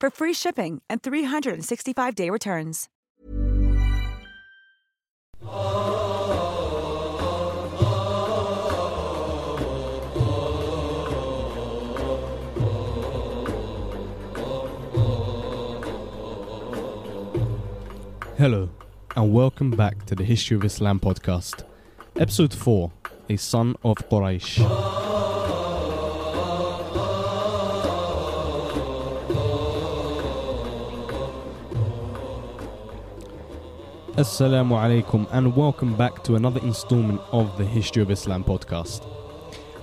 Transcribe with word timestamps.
for 0.00 0.10
free 0.10 0.32
shipping 0.32 0.82
and 0.88 1.02
365-day 1.02 2.30
returns. 2.30 2.88
Hello, 18.40 18.70
and 19.16 19.34
welcome 19.34 19.70
back 19.70 20.06
to 20.06 20.14
the 20.14 20.24
History 20.24 20.56
of 20.56 20.64
Islam 20.64 20.98
podcast, 20.98 21.62
episode 22.16 22.54
4 22.54 22.90
A 23.28 23.36
Son 23.36 23.76
of 23.84 23.96
Quraysh. 24.08 24.99
Assalamu 34.16 34.72
alaikum, 34.72 35.28
and 35.30 35.54
welcome 35.54 35.96
back 35.96 36.24
to 36.24 36.34
another 36.34 36.60
installment 36.62 37.20
of 37.30 37.56
the 37.56 37.64
History 37.64 38.02
of 38.02 38.10
Islam 38.10 38.42
podcast. 38.42 39.06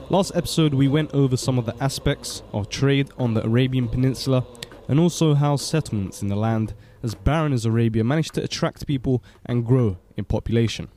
Last 0.10 0.36
episode, 0.36 0.74
we 0.74 0.90
went 0.90 1.14
over 1.14 1.38
some 1.38 1.58
of 1.58 1.66
the 1.66 1.82
aspects 1.82 2.44
of 2.52 2.68
trade 2.68 3.10
on 3.18 3.34
the 3.34 3.46
Arabian 3.46 3.88
Peninsula 3.88 4.46
and 4.90 5.00
also 5.00 5.34
how 5.34 5.56
settlements 5.56 6.22
in 6.22 6.28
the 6.28 6.36
land 6.36 6.74
as 7.02 7.16
barren 7.16 7.54
as 7.54 7.66
Arabia 7.66 8.04
managed 8.04 8.34
to 8.34 8.44
attract 8.44 8.86
people 8.86 9.24
and 9.46 9.66
grow 9.66 9.98
in 10.18 10.26
population. 10.26 10.90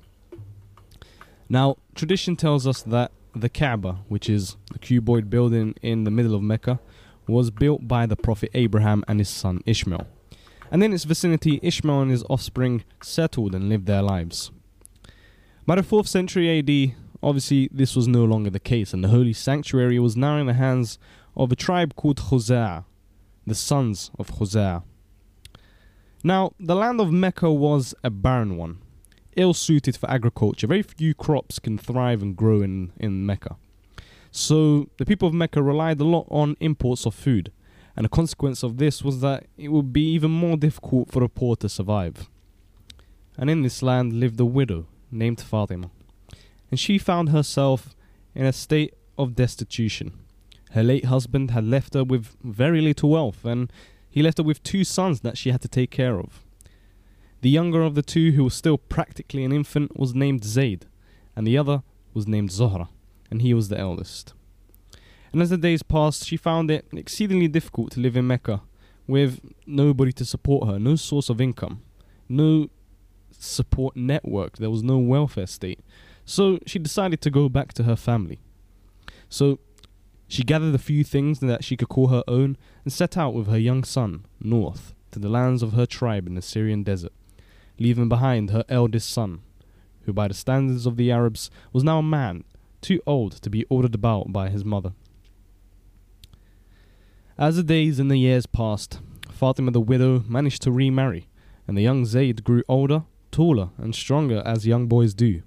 Now, 1.48 1.76
tradition 1.94 2.34
tells 2.34 2.66
us 2.66 2.82
that 2.82 3.12
the 3.32 3.48
Kaaba, 3.48 4.00
which 4.08 4.28
is 4.28 4.56
the 4.72 4.80
cuboid 4.80 5.30
building 5.30 5.76
in 5.82 6.02
the 6.02 6.10
middle 6.10 6.34
of 6.34 6.42
Mecca, 6.42 6.80
was 7.28 7.52
built 7.52 7.86
by 7.86 8.06
the 8.06 8.16
Prophet 8.16 8.50
Abraham 8.54 9.04
and 9.06 9.20
his 9.20 9.28
son 9.28 9.60
Ishmael. 9.66 10.08
And 10.70 10.84
in 10.84 10.92
its 10.92 11.04
vicinity, 11.04 11.58
Ishmael 11.62 12.02
and 12.02 12.10
his 12.10 12.24
offspring 12.30 12.84
settled 13.02 13.54
and 13.54 13.68
lived 13.68 13.86
their 13.86 14.02
lives. 14.02 14.52
By 15.66 15.76
the 15.76 15.82
4th 15.82 16.06
century 16.06 16.58
AD, 16.58 16.96
obviously 17.22 17.68
this 17.72 17.96
was 17.96 18.06
no 18.06 18.24
longer 18.24 18.50
the 18.50 18.60
case, 18.60 18.94
and 18.94 19.02
the 19.02 19.08
holy 19.08 19.32
sanctuary 19.32 19.98
was 19.98 20.16
now 20.16 20.36
in 20.36 20.46
the 20.46 20.54
hands 20.54 20.98
of 21.36 21.50
a 21.50 21.56
tribe 21.56 21.96
called 21.96 22.18
Khuzaa, 22.18 22.84
the 23.46 23.54
sons 23.54 24.10
of 24.18 24.30
Khuzaa. 24.30 24.82
Now, 26.22 26.52
the 26.60 26.74
land 26.74 27.00
of 27.00 27.10
Mecca 27.10 27.50
was 27.52 27.94
a 28.04 28.10
barren 28.10 28.56
one, 28.56 28.78
ill 29.36 29.54
suited 29.54 29.96
for 29.96 30.10
agriculture. 30.10 30.66
Very 30.66 30.82
few 30.82 31.14
crops 31.14 31.58
can 31.58 31.78
thrive 31.78 32.22
and 32.22 32.36
grow 32.36 32.60
in, 32.60 32.92
in 32.98 33.24
Mecca. 33.24 33.56
So, 34.30 34.88
the 34.98 35.06
people 35.06 35.26
of 35.26 35.34
Mecca 35.34 35.62
relied 35.62 36.00
a 36.00 36.04
lot 36.04 36.26
on 36.30 36.56
imports 36.60 37.06
of 37.06 37.14
food, 37.14 37.50
and 37.96 38.06
a 38.06 38.08
consequence 38.08 38.62
of 38.62 38.78
this 38.78 39.02
was 39.02 39.20
that 39.20 39.46
it 39.56 39.68
would 39.68 39.92
be 39.92 40.12
even 40.12 40.30
more 40.30 40.56
difficult 40.56 41.10
for 41.10 41.22
a 41.22 41.28
poor 41.28 41.56
to 41.56 41.68
survive. 41.68 42.28
And 43.36 43.50
in 43.50 43.62
this 43.62 43.82
land 43.82 44.12
lived 44.12 44.40
a 44.40 44.44
widow 44.44 44.86
named 45.10 45.40
Fatima, 45.40 45.90
and 46.70 46.78
she 46.78 46.98
found 46.98 47.30
herself 47.30 47.94
in 48.34 48.46
a 48.46 48.52
state 48.52 48.94
of 49.18 49.34
destitution. 49.34 50.12
Her 50.72 50.82
late 50.82 51.06
husband 51.06 51.50
had 51.50 51.64
left 51.64 51.94
her 51.94 52.04
with 52.04 52.36
very 52.44 52.80
little 52.80 53.10
wealth, 53.10 53.44
and 53.44 53.72
he 54.08 54.22
left 54.22 54.38
her 54.38 54.44
with 54.44 54.62
two 54.62 54.84
sons 54.84 55.20
that 55.20 55.36
she 55.36 55.50
had 55.50 55.60
to 55.62 55.68
take 55.68 55.90
care 55.90 56.18
of. 56.18 56.44
The 57.42 57.50
younger 57.50 57.82
of 57.82 57.94
the 57.94 58.02
two, 58.02 58.32
who 58.32 58.44
was 58.44 58.54
still 58.54 58.78
practically 58.78 59.44
an 59.44 59.52
infant, 59.52 59.98
was 59.98 60.14
named 60.14 60.44
Zayd, 60.44 60.86
and 61.34 61.46
the 61.46 61.58
other 61.58 61.82
was 62.12 62.28
named 62.28 62.50
Zohra, 62.50 62.88
and 63.30 63.42
he 63.42 63.54
was 63.54 63.68
the 63.68 63.78
eldest. 63.78 64.34
And 65.32 65.40
as 65.40 65.50
the 65.50 65.56
days 65.56 65.82
passed, 65.82 66.26
she 66.26 66.36
found 66.36 66.70
it 66.70 66.86
exceedingly 66.92 67.48
difficult 67.48 67.92
to 67.92 68.00
live 68.00 68.16
in 68.16 68.26
Mecca, 68.26 68.62
with 69.06 69.40
nobody 69.66 70.12
to 70.12 70.24
support 70.24 70.68
her, 70.68 70.78
no 70.78 70.96
source 70.96 71.28
of 71.28 71.40
income, 71.40 71.82
no 72.28 72.68
support 73.30 73.96
network, 73.96 74.58
there 74.58 74.70
was 74.70 74.82
no 74.82 74.98
welfare 74.98 75.46
state. 75.46 75.80
So 76.24 76.58
she 76.66 76.78
decided 76.78 77.20
to 77.22 77.30
go 77.30 77.48
back 77.48 77.72
to 77.74 77.84
her 77.84 77.96
family. 77.96 78.40
So 79.28 79.58
she 80.28 80.44
gathered 80.44 80.74
a 80.74 80.78
few 80.78 81.02
things 81.02 81.40
that 81.40 81.64
she 81.64 81.76
could 81.76 81.88
call 81.88 82.08
her 82.08 82.22
own 82.28 82.56
and 82.84 82.92
set 82.92 83.16
out 83.16 83.34
with 83.34 83.48
her 83.48 83.58
young 83.58 83.82
son 83.82 84.26
north 84.40 84.94
to 85.10 85.18
the 85.18 85.28
lands 85.28 85.62
of 85.62 85.72
her 85.72 85.86
tribe 85.86 86.26
in 86.26 86.34
the 86.34 86.42
Syrian 86.42 86.84
desert, 86.84 87.12
leaving 87.78 88.08
behind 88.08 88.50
her 88.50 88.64
eldest 88.68 89.10
son, 89.10 89.40
who 90.02 90.12
by 90.12 90.28
the 90.28 90.34
standards 90.34 90.86
of 90.86 90.96
the 90.96 91.10
Arabs 91.10 91.50
was 91.72 91.82
now 91.82 91.98
a 91.98 92.02
man 92.02 92.44
too 92.80 93.02
old 93.06 93.32
to 93.42 93.50
be 93.50 93.64
ordered 93.68 93.94
about 93.94 94.32
by 94.32 94.48
his 94.48 94.64
mother. 94.64 94.92
As 97.40 97.56
the 97.56 97.62
days 97.62 97.98
and 97.98 98.10
the 98.10 98.18
years 98.18 98.44
passed, 98.44 99.00
Fatima 99.30 99.70
the 99.70 99.80
widow 99.80 100.22
managed 100.28 100.60
to 100.60 100.70
remarry, 100.70 101.26
and 101.66 101.74
the 101.74 101.80
young 101.80 102.04
Zayd 102.04 102.44
grew 102.44 102.62
older, 102.68 103.04
taller, 103.32 103.70
and 103.78 103.94
stronger 103.94 104.42
as 104.44 104.66
young 104.66 104.88
boys 104.88 105.14
do. 105.14 105.40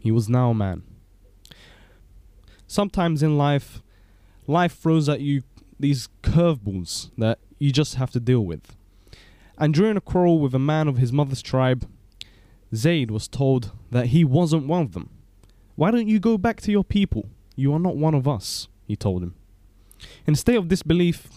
He 0.00 0.12
was 0.12 0.28
now 0.28 0.50
a 0.50 0.54
man. 0.54 0.84
Sometimes 2.68 3.24
in 3.24 3.36
life, 3.36 3.82
life 4.46 4.78
throws 4.78 5.08
at 5.08 5.20
you 5.20 5.42
these 5.80 6.08
curveballs 6.22 7.10
that 7.18 7.40
you 7.58 7.72
just 7.72 7.96
have 7.96 8.12
to 8.12 8.20
deal 8.20 8.46
with. 8.46 8.76
And 9.58 9.74
during 9.74 9.96
a 9.96 10.00
quarrel 10.00 10.38
with 10.38 10.54
a 10.54 10.60
man 10.60 10.86
of 10.86 10.98
his 10.98 11.12
mother's 11.12 11.42
tribe, 11.42 11.88
Zayd 12.72 13.10
was 13.10 13.26
told 13.26 13.72
that 13.90 14.06
he 14.06 14.24
wasn't 14.24 14.68
one 14.68 14.82
of 14.82 14.92
them. 14.92 15.10
Why 15.74 15.90
don't 15.90 16.06
you 16.06 16.20
go 16.20 16.38
back 16.38 16.60
to 16.60 16.70
your 16.70 16.84
people? 16.84 17.28
You 17.56 17.72
are 17.74 17.80
not 17.80 17.96
one 17.96 18.14
of 18.14 18.28
us, 18.28 18.68
he 18.86 18.94
told 18.94 19.24
him. 19.24 19.34
In 20.26 20.34
a 20.34 20.36
state 20.36 20.56
of 20.56 20.68
disbelief 20.68 21.28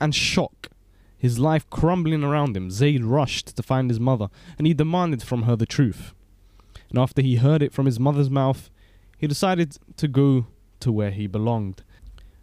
and 0.00 0.14
shock, 0.14 0.68
his 1.16 1.38
life 1.38 1.68
crumbling 1.70 2.24
around 2.24 2.56
him, 2.56 2.70
Zayd 2.70 3.04
rushed 3.04 3.56
to 3.56 3.62
find 3.62 3.88
his 3.88 4.00
mother 4.00 4.28
and 4.58 4.66
he 4.66 4.74
demanded 4.74 5.22
from 5.22 5.42
her 5.42 5.56
the 5.56 5.66
truth. 5.66 6.12
And 6.90 6.98
after 6.98 7.22
he 7.22 7.36
heard 7.36 7.62
it 7.62 7.72
from 7.72 7.86
his 7.86 8.00
mother's 8.00 8.28
mouth, 8.30 8.70
he 9.16 9.26
decided 9.26 9.78
to 9.96 10.08
go 10.08 10.46
to 10.80 10.90
where 10.90 11.12
he 11.12 11.26
belonged 11.26 11.84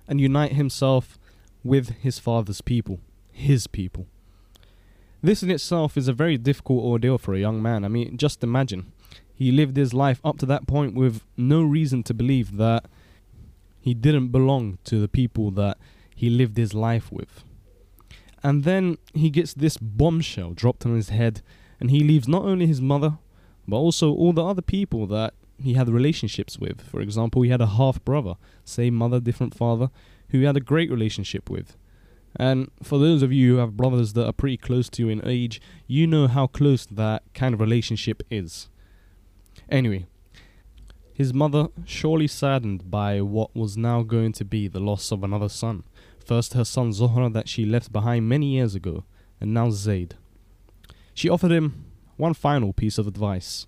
and 0.07 0.21
unite 0.21 0.53
himself 0.53 1.19
with 1.63 1.89
his 1.99 2.19
father's 2.19 2.61
people, 2.61 2.99
his 3.31 3.67
people. 3.67 4.07
This 5.21 5.43
in 5.43 5.51
itself 5.51 5.97
is 5.97 6.07
a 6.07 6.13
very 6.13 6.37
difficult 6.37 6.83
ordeal 6.83 7.17
for 7.17 7.33
a 7.33 7.39
young 7.39 7.61
man. 7.61 7.83
I 7.83 7.89
mean, 7.89 8.17
just 8.17 8.43
imagine. 8.43 8.93
He 9.35 9.51
lived 9.51 9.75
his 9.75 9.93
life 9.93 10.21
up 10.23 10.37
to 10.39 10.45
that 10.47 10.67
point 10.67 10.95
with 10.95 11.21
no 11.35 11.61
reason 11.61 12.03
to 12.03 12.13
believe 12.13 12.57
that 12.57 12.85
he 13.89 13.95
didn't 13.95 14.27
belong 14.27 14.77
to 14.83 14.99
the 14.99 15.07
people 15.07 15.49
that 15.49 15.75
he 16.15 16.29
lived 16.29 16.57
his 16.57 16.75
life 16.75 17.11
with. 17.11 17.43
And 18.43 18.63
then 18.63 18.99
he 19.15 19.31
gets 19.31 19.51
this 19.51 19.77
bombshell 19.77 20.51
dropped 20.51 20.85
on 20.85 20.95
his 20.95 21.09
head, 21.09 21.41
and 21.79 21.89
he 21.89 22.03
leaves 22.03 22.27
not 22.27 22.43
only 22.43 22.67
his 22.67 22.81
mother, 22.81 23.17
but 23.67 23.77
also 23.77 24.13
all 24.13 24.31
the 24.31 24.45
other 24.45 24.61
people 24.61 25.07
that 25.07 25.33
he 25.57 25.73
had 25.73 25.89
relationships 25.89 26.59
with. 26.59 26.81
For 26.81 27.01
example, 27.01 27.41
he 27.41 27.49
had 27.49 27.61
a 27.61 27.75
half 27.79 28.05
brother, 28.05 28.35
same 28.63 28.93
mother, 28.93 29.19
different 29.19 29.55
father, 29.55 29.89
who 30.29 30.37
he 30.37 30.45
had 30.45 30.55
a 30.55 30.61
great 30.61 30.91
relationship 30.91 31.49
with. 31.49 31.75
And 32.35 32.69
for 32.83 32.99
those 32.99 33.23
of 33.23 33.33
you 33.33 33.53
who 33.53 33.57
have 33.57 33.75
brothers 33.75 34.13
that 34.13 34.27
are 34.27 34.33
pretty 34.33 34.57
close 34.57 34.87
to 34.89 35.01
you 35.01 35.09
in 35.09 35.27
age, 35.27 35.59
you 35.87 36.05
know 36.05 36.27
how 36.27 36.45
close 36.45 36.85
that 36.85 37.23
kind 37.33 37.55
of 37.55 37.59
relationship 37.59 38.21
is. 38.29 38.69
Anyway, 39.67 40.05
his 41.19 41.33
mother, 41.33 41.67
surely 41.83 42.27
saddened 42.27 42.89
by 42.89 43.19
what 43.19 43.53
was 43.53 43.75
now 43.75 44.01
going 44.03 44.31
to 44.31 44.45
be 44.45 44.69
the 44.69 44.79
loss 44.79 45.11
of 45.11 45.21
another 45.21 45.49
son, 45.49 45.83
first 46.25 46.53
her 46.53 46.63
son 46.63 46.91
Zohra 46.91 47.31
that 47.33 47.49
she 47.49 47.65
left 47.65 47.91
behind 47.91 48.29
many 48.29 48.53
years 48.53 48.73
ago, 48.73 49.03
and 49.41 49.53
now 49.53 49.69
Zayd. 49.69 50.15
She 51.13 51.27
offered 51.27 51.51
him 51.51 51.83
one 52.15 52.33
final 52.33 52.71
piece 52.71 52.97
of 52.97 53.05
advice 53.05 53.67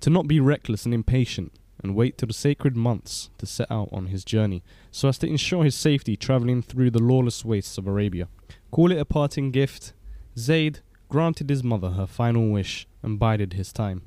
to 0.00 0.10
not 0.10 0.26
be 0.26 0.40
reckless 0.40 0.84
and 0.84 0.92
impatient 0.92 1.52
and 1.80 1.94
wait 1.94 2.18
till 2.18 2.26
the 2.26 2.32
sacred 2.32 2.76
months 2.76 3.30
to 3.38 3.46
set 3.46 3.70
out 3.70 3.88
on 3.92 4.06
his 4.06 4.24
journey 4.24 4.64
so 4.90 5.08
as 5.08 5.18
to 5.18 5.28
ensure 5.28 5.62
his 5.62 5.76
safety 5.76 6.16
travelling 6.16 6.60
through 6.60 6.90
the 6.90 6.98
lawless 6.98 7.44
wastes 7.44 7.78
of 7.78 7.86
Arabia. 7.86 8.26
Call 8.72 8.90
it 8.90 8.98
a 8.98 9.04
parting 9.04 9.52
gift, 9.52 9.92
Zayd 10.36 10.80
granted 11.08 11.50
his 11.50 11.62
mother 11.62 11.90
her 11.90 12.08
final 12.08 12.48
wish 12.50 12.88
and 13.00 13.16
bided 13.16 13.52
his 13.52 13.72
time. 13.72 14.02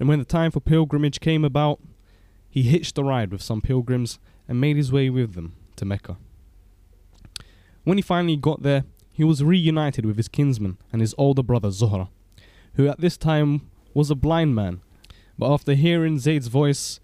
And 0.00 0.08
when 0.08 0.18
the 0.18 0.24
time 0.24 0.50
for 0.50 0.60
pilgrimage 0.60 1.20
came 1.20 1.44
about, 1.44 1.78
he 2.48 2.62
hitched 2.62 2.98
a 2.98 3.04
ride 3.04 3.30
with 3.30 3.42
some 3.42 3.60
pilgrims 3.60 4.18
and 4.48 4.60
made 4.60 4.76
his 4.76 4.90
way 4.90 5.10
with 5.10 5.34
them 5.34 5.54
to 5.76 5.84
Mecca. 5.84 6.16
When 7.84 7.98
he 7.98 8.02
finally 8.02 8.36
got 8.36 8.62
there, 8.62 8.84
he 9.12 9.22
was 9.24 9.44
reunited 9.44 10.06
with 10.06 10.16
his 10.16 10.28
kinsman 10.28 10.78
and 10.90 11.02
his 11.02 11.14
older 11.18 11.42
brother 11.42 11.68
Zuhra, 11.68 12.08
who 12.74 12.88
at 12.88 13.00
this 13.00 13.18
time 13.18 13.70
was 13.92 14.10
a 14.10 14.14
blind 14.14 14.54
man. 14.54 14.80
But 15.38 15.52
after 15.52 15.74
hearing 15.74 16.18
Zayd's 16.18 16.48
voice, 16.48 16.98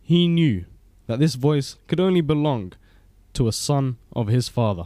he 0.00 0.28
knew 0.28 0.66
that 1.06 1.18
this 1.18 1.34
voice 1.34 1.78
could 1.88 2.00
only 2.00 2.20
belong 2.20 2.74
to 3.32 3.48
a 3.48 3.52
son 3.52 3.96
of 4.14 4.28
his 4.28 4.48
father. 4.48 4.84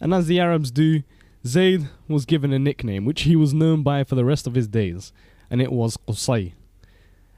And 0.00 0.12
as 0.12 0.26
the 0.26 0.40
Arabs 0.40 0.72
do, 0.72 1.04
Zayd 1.46 1.88
was 2.08 2.24
given 2.24 2.52
a 2.52 2.58
nickname 2.58 3.04
which 3.04 3.22
he 3.22 3.36
was 3.36 3.54
known 3.54 3.84
by 3.84 4.02
for 4.02 4.16
the 4.16 4.24
rest 4.24 4.48
of 4.48 4.54
his 4.54 4.66
days, 4.66 5.12
and 5.48 5.62
it 5.62 5.70
was 5.70 5.96
Qusay. 5.96 6.54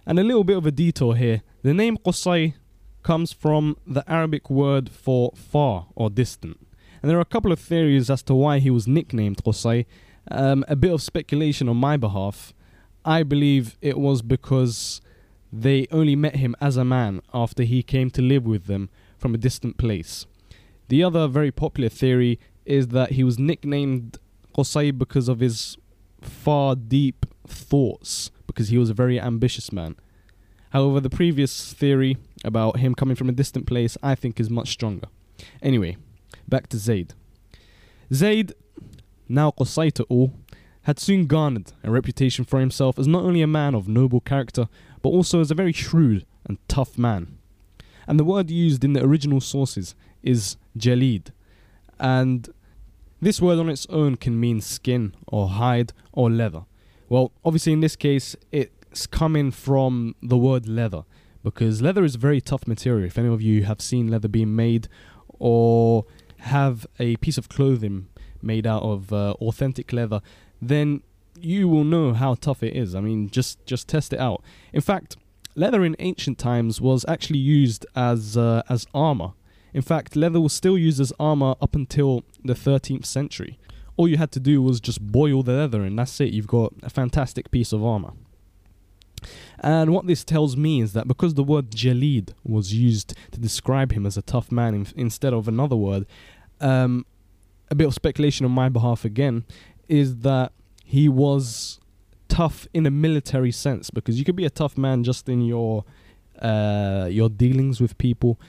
And 0.06 0.18
a 0.18 0.24
little 0.24 0.44
bit 0.44 0.56
of 0.56 0.66
a 0.66 0.70
detour 0.70 1.16
here 1.16 1.42
the 1.62 1.74
name 1.74 1.98
Qusay 1.98 2.54
comes 3.02 3.32
from 3.32 3.76
the 3.86 4.08
Arabic 4.10 4.48
word 4.50 4.90
for 4.90 5.32
far 5.34 5.86
or 5.94 6.10
distant. 6.10 6.58
And 7.02 7.10
there 7.10 7.18
are 7.18 7.22
a 7.22 7.26
couple 7.26 7.52
of 7.52 7.58
theories 7.58 8.10
as 8.10 8.22
to 8.24 8.34
why 8.34 8.58
he 8.58 8.70
was 8.70 8.86
nicknamed 8.86 9.42
Qusay. 9.44 9.86
Um, 10.30 10.64
a 10.68 10.76
bit 10.76 10.92
of 10.92 11.02
speculation 11.02 11.68
on 11.68 11.76
my 11.76 11.96
behalf. 11.96 12.52
I 13.04 13.22
believe 13.22 13.78
it 13.80 13.98
was 13.98 14.20
because 14.20 15.00
they 15.52 15.86
only 15.90 16.14
met 16.14 16.36
him 16.36 16.54
as 16.60 16.76
a 16.76 16.84
man 16.84 17.20
after 17.32 17.62
he 17.62 17.82
came 17.82 18.10
to 18.10 18.22
live 18.22 18.44
with 18.44 18.66
them 18.66 18.90
from 19.18 19.34
a 19.34 19.38
distant 19.38 19.78
place. 19.78 20.26
The 20.88 21.02
other 21.02 21.26
very 21.26 21.50
popular 21.50 21.88
theory 21.88 22.38
is 22.64 22.88
that 22.88 23.12
he 23.12 23.24
was 23.24 23.38
nicknamed 23.38 24.18
Qusay 24.54 24.96
because 24.96 25.28
of 25.28 25.40
his 25.40 25.76
far 26.22 26.74
deep 26.76 27.26
thoughts, 27.46 28.30
because 28.46 28.68
he 28.68 28.78
was 28.78 28.90
a 28.90 28.94
very 28.94 29.20
ambitious 29.20 29.72
man. 29.72 29.96
However, 30.70 31.00
the 31.00 31.10
previous 31.10 31.72
theory 31.72 32.16
about 32.44 32.78
him 32.78 32.94
coming 32.94 33.16
from 33.16 33.28
a 33.28 33.32
distant 33.32 33.66
place 33.66 33.96
I 34.02 34.14
think 34.14 34.38
is 34.38 34.48
much 34.50 34.70
stronger. 34.70 35.08
Anyway, 35.62 35.96
back 36.48 36.68
to 36.68 36.78
Zayd. 36.78 37.14
Zayd, 38.12 38.52
now 39.28 39.50
Qusay 39.50 39.92
to 39.94 40.32
had 40.82 40.98
soon 40.98 41.26
garnered 41.26 41.72
a 41.84 41.90
reputation 41.90 42.44
for 42.44 42.58
himself 42.58 42.98
as 42.98 43.06
not 43.06 43.22
only 43.22 43.42
a 43.42 43.46
man 43.46 43.74
of 43.74 43.88
noble 43.88 44.20
character, 44.20 44.68
but 45.02 45.10
also 45.10 45.40
as 45.40 45.50
a 45.50 45.54
very 45.54 45.72
shrewd 45.72 46.24
and 46.46 46.58
tough 46.68 46.96
man. 46.96 47.38
And 48.06 48.18
the 48.18 48.24
word 48.24 48.50
used 48.50 48.82
in 48.82 48.92
the 48.94 49.04
original 49.04 49.40
sources 49.40 49.94
is 50.22 50.56
jalid, 50.76 51.28
and 51.98 52.48
this 53.20 53.40
word 53.40 53.58
on 53.58 53.68
its 53.68 53.86
own 53.90 54.16
can 54.16 54.38
mean 54.38 54.60
skin 54.60 55.14
or 55.26 55.48
hide 55.48 55.92
or 56.12 56.30
leather. 56.30 56.64
Well, 57.08 57.32
obviously, 57.44 57.72
in 57.72 57.80
this 57.80 57.96
case, 57.96 58.36
it's 58.52 59.06
coming 59.06 59.50
from 59.50 60.14
the 60.22 60.36
word 60.36 60.68
leather 60.68 61.02
because 61.42 61.82
leather 61.82 62.04
is 62.04 62.14
a 62.14 62.18
very 62.18 62.40
tough 62.40 62.66
material. 62.66 63.06
If 63.06 63.18
any 63.18 63.28
of 63.28 63.42
you 63.42 63.64
have 63.64 63.80
seen 63.80 64.08
leather 64.08 64.28
being 64.28 64.54
made 64.54 64.88
or 65.28 66.04
have 66.38 66.86
a 66.98 67.16
piece 67.16 67.38
of 67.38 67.48
clothing 67.48 68.08
made 68.42 68.66
out 68.66 68.82
of 68.82 69.12
uh, 69.12 69.32
authentic 69.40 69.92
leather, 69.92 70.20
then 70.60 71.02
you 71.38 71.68
will 71.68 71.84
know 71.84 72.12
how 72.12 72.34
tough 72.34 72.62
it 72.62 72.76
is. 72.76 72.94
I 72.94 73.00
mean, 73.00 73.30
just 73.30 73.64
just 73.66 73.88
test 73.88 74.12
it 74.12 74.20
out. 74.20 74.42
In 74.72 74.80
fact, 74.80 75.16
leather 75.54 75.84
in 75.84 75.96
ancient 75.98 76.38
times 76.38 76.80
was 76.80 77.04
actually 77.08 77.38
used 77.38 77.86
as 77.94 78.36
uh, 78.36 78.62
as 78.68 78.86
armor. 78.94 79.32
In 79.72 79.82
fact, 79.82 80.16
leather 80.16 80.40
was 80.40 80.52
still 80.52 80.76
used 80.76 81.00
as 81.00 81.12
armor 81.20 81.54
up 81.60 81.74
until 81.74 82.24
the 82.44 82.54
13th 82.54 83.06
century. 83.06 83.58
All 83.96 84.08
you 84.08 84.16
had 84.16 84.32
to 84.32 84.40
do 84.40 84.62
was 84.62 84.80
just 84.80 85.00
boil 85.00 85.42
the 85.42 85.52
leather, 85.52 85.82
and 85.82 85.98
that's 85.98 86.20
it. 86.20 86.32
You've 86.32 86.46
got 86.46 86.72
a 86.82 86.90
fantastic 86.90 87.50
piece 87.50 87.72
of 87.72 87.84
armor. 87.84 88.12
And 89.58 89.92
what 89.92 90.06
this 90.06 90.24
tells 90.24 90.56
me 90.56 90.80
is 90.80 90.94
that 90.94 91.06
because 91.06 91.34
the 91.34 91.44
word 91.44 91.70
Jalid 91.70 92.32
was 92.42 92.72
used 92.72 93.14
to 93.32 93.40
describe 93.40 93.92
him 93.92 94.06
as 94.06 94.16
a 94.16 94.22
tough 94.22 94.50
man 94.50 94.74
in, 94.74 94.86
instead 94.96 95.34
of 95.34 95.46
another 95.46 95.76
word, 95.76 96.06
um, 96.60 97.04
a 97.70 97.74
bit 97.74 97.86
of 97.86 97.94
speculation 97.94 98.46
on 98.46 98.52
my 98.52 98.68
behalf 98.68 99.04
again 99.04 99.44
is 99.88 100.18
that 100.18 100.52
he 100.84 101.08
was 101.08 101.78
tough 102.28 102.66
in 102.72 102.86
a 102.86 102.90
military 102.90 103.52
sense 103.52 103.90
because 103.90 104.18
you 104.18 104.24
could 104.24 104.36
be 104.36 104.44
a 104.44 104.50
tough 104.50 104.78
man 104.78 105.04
just 105.04 105.28
in 105.28 105.42
your 105.42 105.84
uh, 106.40 107.06
your 107.10 107.28
dealings 107.28 107.80
with 107.80 107.98
people. 107.98 108.40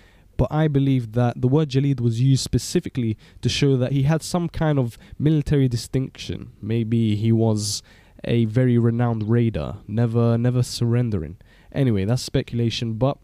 But 0.41 0.51
I 0.51 0.67
believe 0.67 1.11
that 1.11 1.39
the 1.39 1.47
word 1.47 1.69
Jalid 1.69 2.01
was 2.01 2.19
used 2.19 2.43
specifically 2.43 3.15
to 3.43 3.47
show 3.47 3.77
that 3.77 3.91
he 3.91 4.01
had 4.03 4.23
some 4.23 4.49
kind 4.49 4.79
of 4.79 4.97
military 5.19 5.67
distinction. 5.67 6.53
Maybe 6.59 7.15
he 7.15 7.31
was 7.31 7.83
a 8.23 8.45
very 8.45 8.79
renowned 8.79 9.29
raider, 9.29 9.75
never 9.87 10.39
never 10.39 10.63
surrendering. 10.63 11.37
Anyway, 11.71 12.05
that's 12.05 12.23
speculation, 12.23 12.93
but 12.93 13.19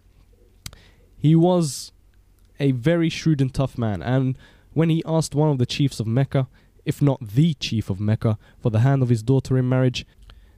he 1.17 1.35
was 1.35 1.91
a 2.59 2.73
very 2.73 3.09
shrewd 3.09 3.41
and 3.41 3.51
tough 3.51 3.79
man. 3.79 4.03
And 4.03 4.37
when 4.73 4.91
he 4.91 5.01
asked 5.03 5.33
one 5.33 5.49
of 5.49 5.57
the 5.57 5.65
chiefs 5.65 5.99
of 5.99 6.05
Mecca, 6.05 6.47
if 6.85 7.01
not 7.01 7.17
the 7.19 7.55
chief 7.55 7.89
of 7.89 7.99
Mecca, 7.99 8.37
for 8.59 8.69
the 8.69 8.81
hand 8.81 9.01
of 9.01 9.09
his 9.09 9.23
daughter 9.23 9.57
in 9.57 9.67
marriage, 9.67 10.05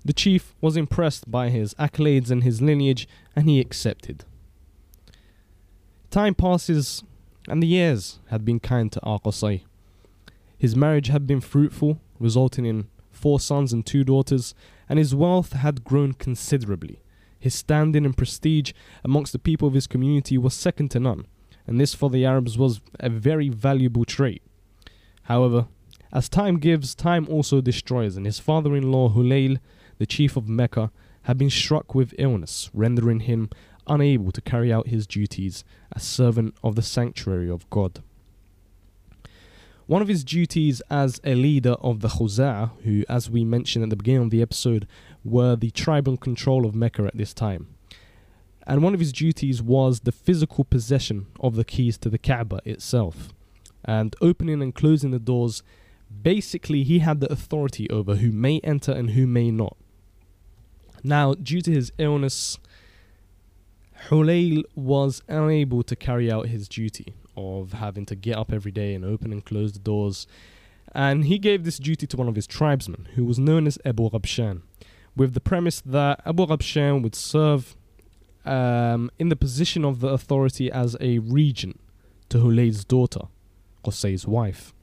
the 0.03 0.11
chief 0.11 0.55
was 0.59 0.75
impressed 0.75 1.31
by 1.31 1.51
his 1.51 1.73
accolades 1.75 2.29
and 2.29 2.43
his 2.43 2.61
lineage, 2.61 3.07
and 3.33 3.47
he 3.47 3.61
accepted. 3.61 4.25
Time 6.09 6.33
passes, 6.33 7.03
and 7.47 7.61
the 7.61 7.67
years 7.67 8.19
had 8.29 8.43
been 8.43 8.59
kind 8.59 8.91
to 8.91 8.99
Qusay. 9.01 9.61
His 10.57 10.75
marriage 10.75 11.07
had 11.07 11.27
been 11.27 11.39
fruitful, 11.39 12.01
resulting 12.19 12.65
in 12.65 12.87
four 13.11 13.39
sons 13.39 13.71
and 13.71 13.85
two 13.85 14.03
daughters, 14.03 14.55
and 14.87 14.97
his 14.97 15.13
wealth 15.13 15.53
had 15.53 15.83
grown 15.83 16.13
considerably. 16.13 16.99
His 17.39 17.53
standing 17.53 18.05
and 18.05 18.17
prestige 18.17 18.73
amongst 19.03 19.33
the 19.33 19.39
people 19.39 19.67
of 19.67 19.75
his 19.75 19.85
community 19.85 20.35
was 20.35 20.55
second 20.55 20.89
to 20.91 20.99
none, 20.99 21.27
and 21.67 21.79
this 21.79 21.93
for 21.93 22.09
the 22.09 22.25
Arabs 22.25 22.57
was 22.57 22.81
a 22.99 23.09
very 23.11 23.49
valuable 23.49 24.03
trait. 24.03 24.41
However, 25.23 25.67
as 26.11 26.27
time 26.27 26.57
gives, 26.57 26.95
time 26.95 27.27
also 27.29 27.61
destroys, 27.61 28.17
and 28.17 28.25
his 28.25 28.39
father 28.39 28.75
in 28.75 28.91
law 28.91 29.09
Hulayl, 29.09 29.59
the 29.99 30.07
chief 30.07 30.35
of 30.35 30.49
Mecca, 30.49 30.91
had 31.23 31.37
been 31.37 31.51
struck 31.51 31.93
with 31.93 32.15
illness, 32.17 32.71
rendering 32.73 33.19
him 33.19 33.49
unable 33.89 34.31
to 34.31 34.41
carry 34.41 34.71
out 34.71 34.87
his 34.87 35.07
duties 35.07 35.63
as 35.93 36.03
servant 36.03 36.55
of 36.63 36.75
the 36.75 36.81
sanctuary 36.81 37.49
of 37.49 37.69
God. 37.69 38.01
One 39.87 40.03
of 40.03 40.07
his 40.07 40.23
duties 40.23 40.83
as 40.91 41.19
a 41.23 41.33
leader 41.33 41.71
of 41.81 42.01
the 42.01 42.09
Khuzaa, 42.09 42.69
who, 42.83 43.03
as 43.09 43.27
we 43.27 43.43
mentioned 43.43 43.81
at 43.81 43.89
the 43.89 43.95
beginning 43.95 44.21
of 44.21 44.29
the 44.29 44.43
episode, 44.43 44.87
were 45.23 45.55
the 45.55 45.71
tribal 45.71 46.15
control 46.15 46.67
of 46.67 46.75
Mecca 46.75 47.05
at 47.05 47.17
this 47.17 47.33
time. 47.33 47.67
And 48.67 48.83
one 48.83 48.93
of 48.93 48.99
his 48.99 49.11
duties 49.11 49.63
was 49.63 50.01
the 50.01 50.11
physical 50.11 50.63
possession 50.63 51.25
of 51.39 51.55
the 51.55 51.65
keys 51.65 51.97
to 51.97 52.09
the 52.09 52.19
Kaaba 52.19 52.61
itself. 52.65 53.29
And 53.83 54.15
opening 54.21 54.61
and 54.61 54.75
closing 54.75 55.09
the 55.09 55.17
doors, 55.17 55.63
basically, 56.21 56.83
he 56.83 56.99
had 56.99 57.19
the 57.19 57.31
authority 57.31 57.89
over 57.89 58.17
who 58.17 58.31
may 58.31 58.59
enter 58.59 58.91
and 58.91 59.09
who 59.11 59.25
may 59.25 59.49
not. 59.49 59.75
Now, 61.03 61.33
due 61.33 61.61
to 61.61 61.71
his 61.71 61.91
illness, 61.97 62.59
Hulayl 64.07 64.63
was 64.75 65.21
unable 65.27 65.83
to 65.83 65.95
carry 65.95 66.31
out 66.31 66.47
his 66.47 66.67
duty 66.67 67.13
of 67.35 67.73
having 67.73 68.05
to 68.07 68.15
get 68.15 68.37
up 68.37 68.51
every 68.51 68.71
day 68.71 68.93
and 68.93 69.05
open 69.05 69.31
and 69.31 69.45
close 69.45 69.73
the 69.73 69.79
doors. 69.79 70.27
And 70.93 71.25
he 71.25 71.37
gave 71.37 71.63
this 71.63 71.77
duty 71.77 72.07
to 72.07 72.17
one 72.17 72.27
of 72.27 72.35
his 72.35 72.47
tribesmen, 72.47 73.09
who 73.15 73.25
was 73.25 73.37
known 73.37 73.67
as 73.67 73.77
Abu 73.85 74.09
Rabshan, 74.09 74.61
with 75.15 75.33
the 75.33 75.39
premise 75.39 75.81
that 75.81 76.21
Abu 76.25 76.45
Rabshan 76.45 77.03
would 77.03 77.15
serve 77.15 77.75
um, 78.45 79.11
in 79.19 79.29
the 79.29 79.35
position 79.35 79.85
of 79.85 79.99
the 79.99 80.07
authority 80.07 80.71
as 80.71 80.97
a 80.99 81.19
regent 81.19 81.79
to 82.29 82.39
Hulayl's 82.39 82.83
daughter, 82.83 83.27
Qusay's 83.83 84.25
wife. 84.25 84.73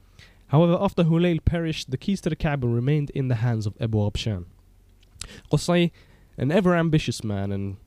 However, 0.49 0.79
after 0.81 1.05
Hulayl 1.05 1.45
perished, 1.45 1.91
the 1.91 1.97
keys 1.97 2.21
to 2.21 2.31
the 2.31 2.37
Kaaba 2.37 2.69
remained 2.69 3.11
in 3.11 3.29
the 3.29 3.37
hands 3.37 3.67
of 3.67 3.75
Abu 3.81 3.99
Rabshan. 3.99 4.45
Qusay, 5.51 5.91
an 6.39 6.53
ever 6.53 6.77
ambitious 6.77 7.25
man 7.25 7.51
and 7.51 7.79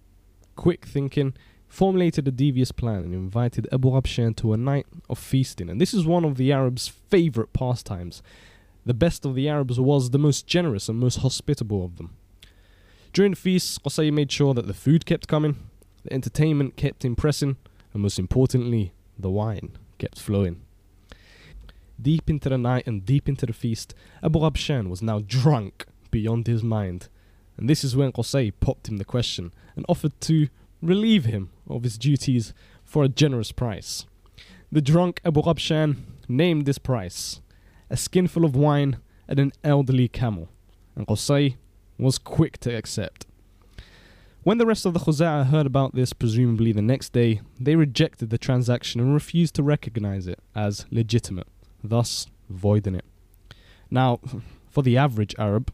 quick 0.60 0.86
thinking, 0.86 1.34
formulated 1.70 2.28
a 2.28 2.32
devious 2.32 2.74
plan 2.74 3.02
and 3.04 3.14
invited 3.14 3.66
Abu 3.72 3.92
Rabshan 3.92 4.36
to 4.36 4.52
a 4.52 4.58
night 4.58 4.86
of 5.10 5.18
feasting. 5.18 5.70
And 5.70 5.80
this 5.80 5.94
is 5.94 6.06
one 6.06 6.26
of 6.26 6.36
the 6.36 6.52
Arabs' 6.52 6.90
favorite 6.90 7.54
pastimes. 7.54 8.22
The 8.86 8.94
best 8.94 9.26
of 9.26 9.36
the 9.36 9.48
Arabs 9.48 9.80
was 9.80 10.10
the 10.10 10.18
most 10.18 10.48
generous 10.48 10.90
and 10.90 11.00
most 11.00 11.20
hospitable 11.20 11.86
of 11.86 11.96
them. 11.96 12.10
During 13.14 13.32
the 13.32 13.38
feast, 13.38 13.82
Qusay 13.82 14.12
made 14.12 14.34
sure 14.34 14.54
that 14.54 14.68
the 14.68 14.74
food 14.74 15.06
kept 15.06 15.30
coming, 15.30 15.56
the 16.04 16.12
entertainment 16.12 16.76
kept 16.76 17.06
impressing, 17.06 17.56
and 17.94 18.04
most 18.04 18.20
importantly, 18.20 18.92
the 19.18 19.30
wine 19.30 19.78
kept 19.98 20.20
flowing. 20.20 20.60
Deep 22.02 22.30
into 22.30 22.50
the 22.50 22.58
night 22.58 22.86
and 22.86 23.06
deep 23.06 23.30
into 23.30 23.46
the 23.46 23.54
feast, 23.54 23.96
Abu 24.22 24.40
Rabshan 24.40 24.90
was 24.90 25.02
now 25.02 25.20
drunk 25.26 25.86
beyond 26.12 26.48
his 26.48 26.64
mind. 26.64 27.08
And 27.60 27.70
this 27.70 27.84
is 27.84 27.94
when 27.94 28.14
Qusay 28.14 28.54
popped 28.62 28.88
him 28.88 28.98
the 28.98 29.06
question 29.06 29.52
and 29.76 29.86
offered 29.90 30.20
to 30.22 30.48
relieve 30.82 31.26
him 31.26 31.50
of 31.68 31.84
his 31.84 31.98
duties 31.98 32.54
for 32.86 33.04
a 33.04 33.10
generous 33.10 33.52
price. 33.52 34.06
The 34.72 34.82
drunk 34.82 35.20
Abu 35.26 35.42
Rabshan 35.42 35.98
named 36.30 36.66
this 36.66 36.78
price 36.78 37.42
a 37.90 37.98
skinful 37.98 38.46
of 38.46 38.56
wine 38.56 39.00
and 39.28 39.40
an 39.40 39.52
elderly 39.62 40.08
camel, 40.08 40.48
and 40.96 41.06
Qusay 41.06 41.58
was 41.98 42.18
quick 42.18 42.60
to 42.60 42.74
accept. 42.74 43.26
When 44.44 44.58
the 44.58 44.66
rest 44.66 44.86
of 44.86 44.94
the 44.94 45.00
Khuza'a 45.02 45.48
heard 45.48 45.66
about 45.66 45.96
this, 45.96 46.14
presumably 46.14 46.72
the 46.72 46.82
next 46.82 47.12
day, 47.12 47.42
they 47.60 47.76
rejected 47.76 48.30
the 48.30 48.38
transaction 48.38 49.02
and 49.02 49.14
refused 49.14 49.56
to 49.56 49.64
recognize 49.64 50.28
it 50.28 50.40
as 50.56 50.86
legitimate, 50.92 51.48
thus 51.84 52.28
voiding 52.50 52.96
it. 52.96 53.06
Now, 53.92 54.22
for 54.70 54.82
the 54.82 54.98
average 54.98 55.36
Arab, 55.38 55.74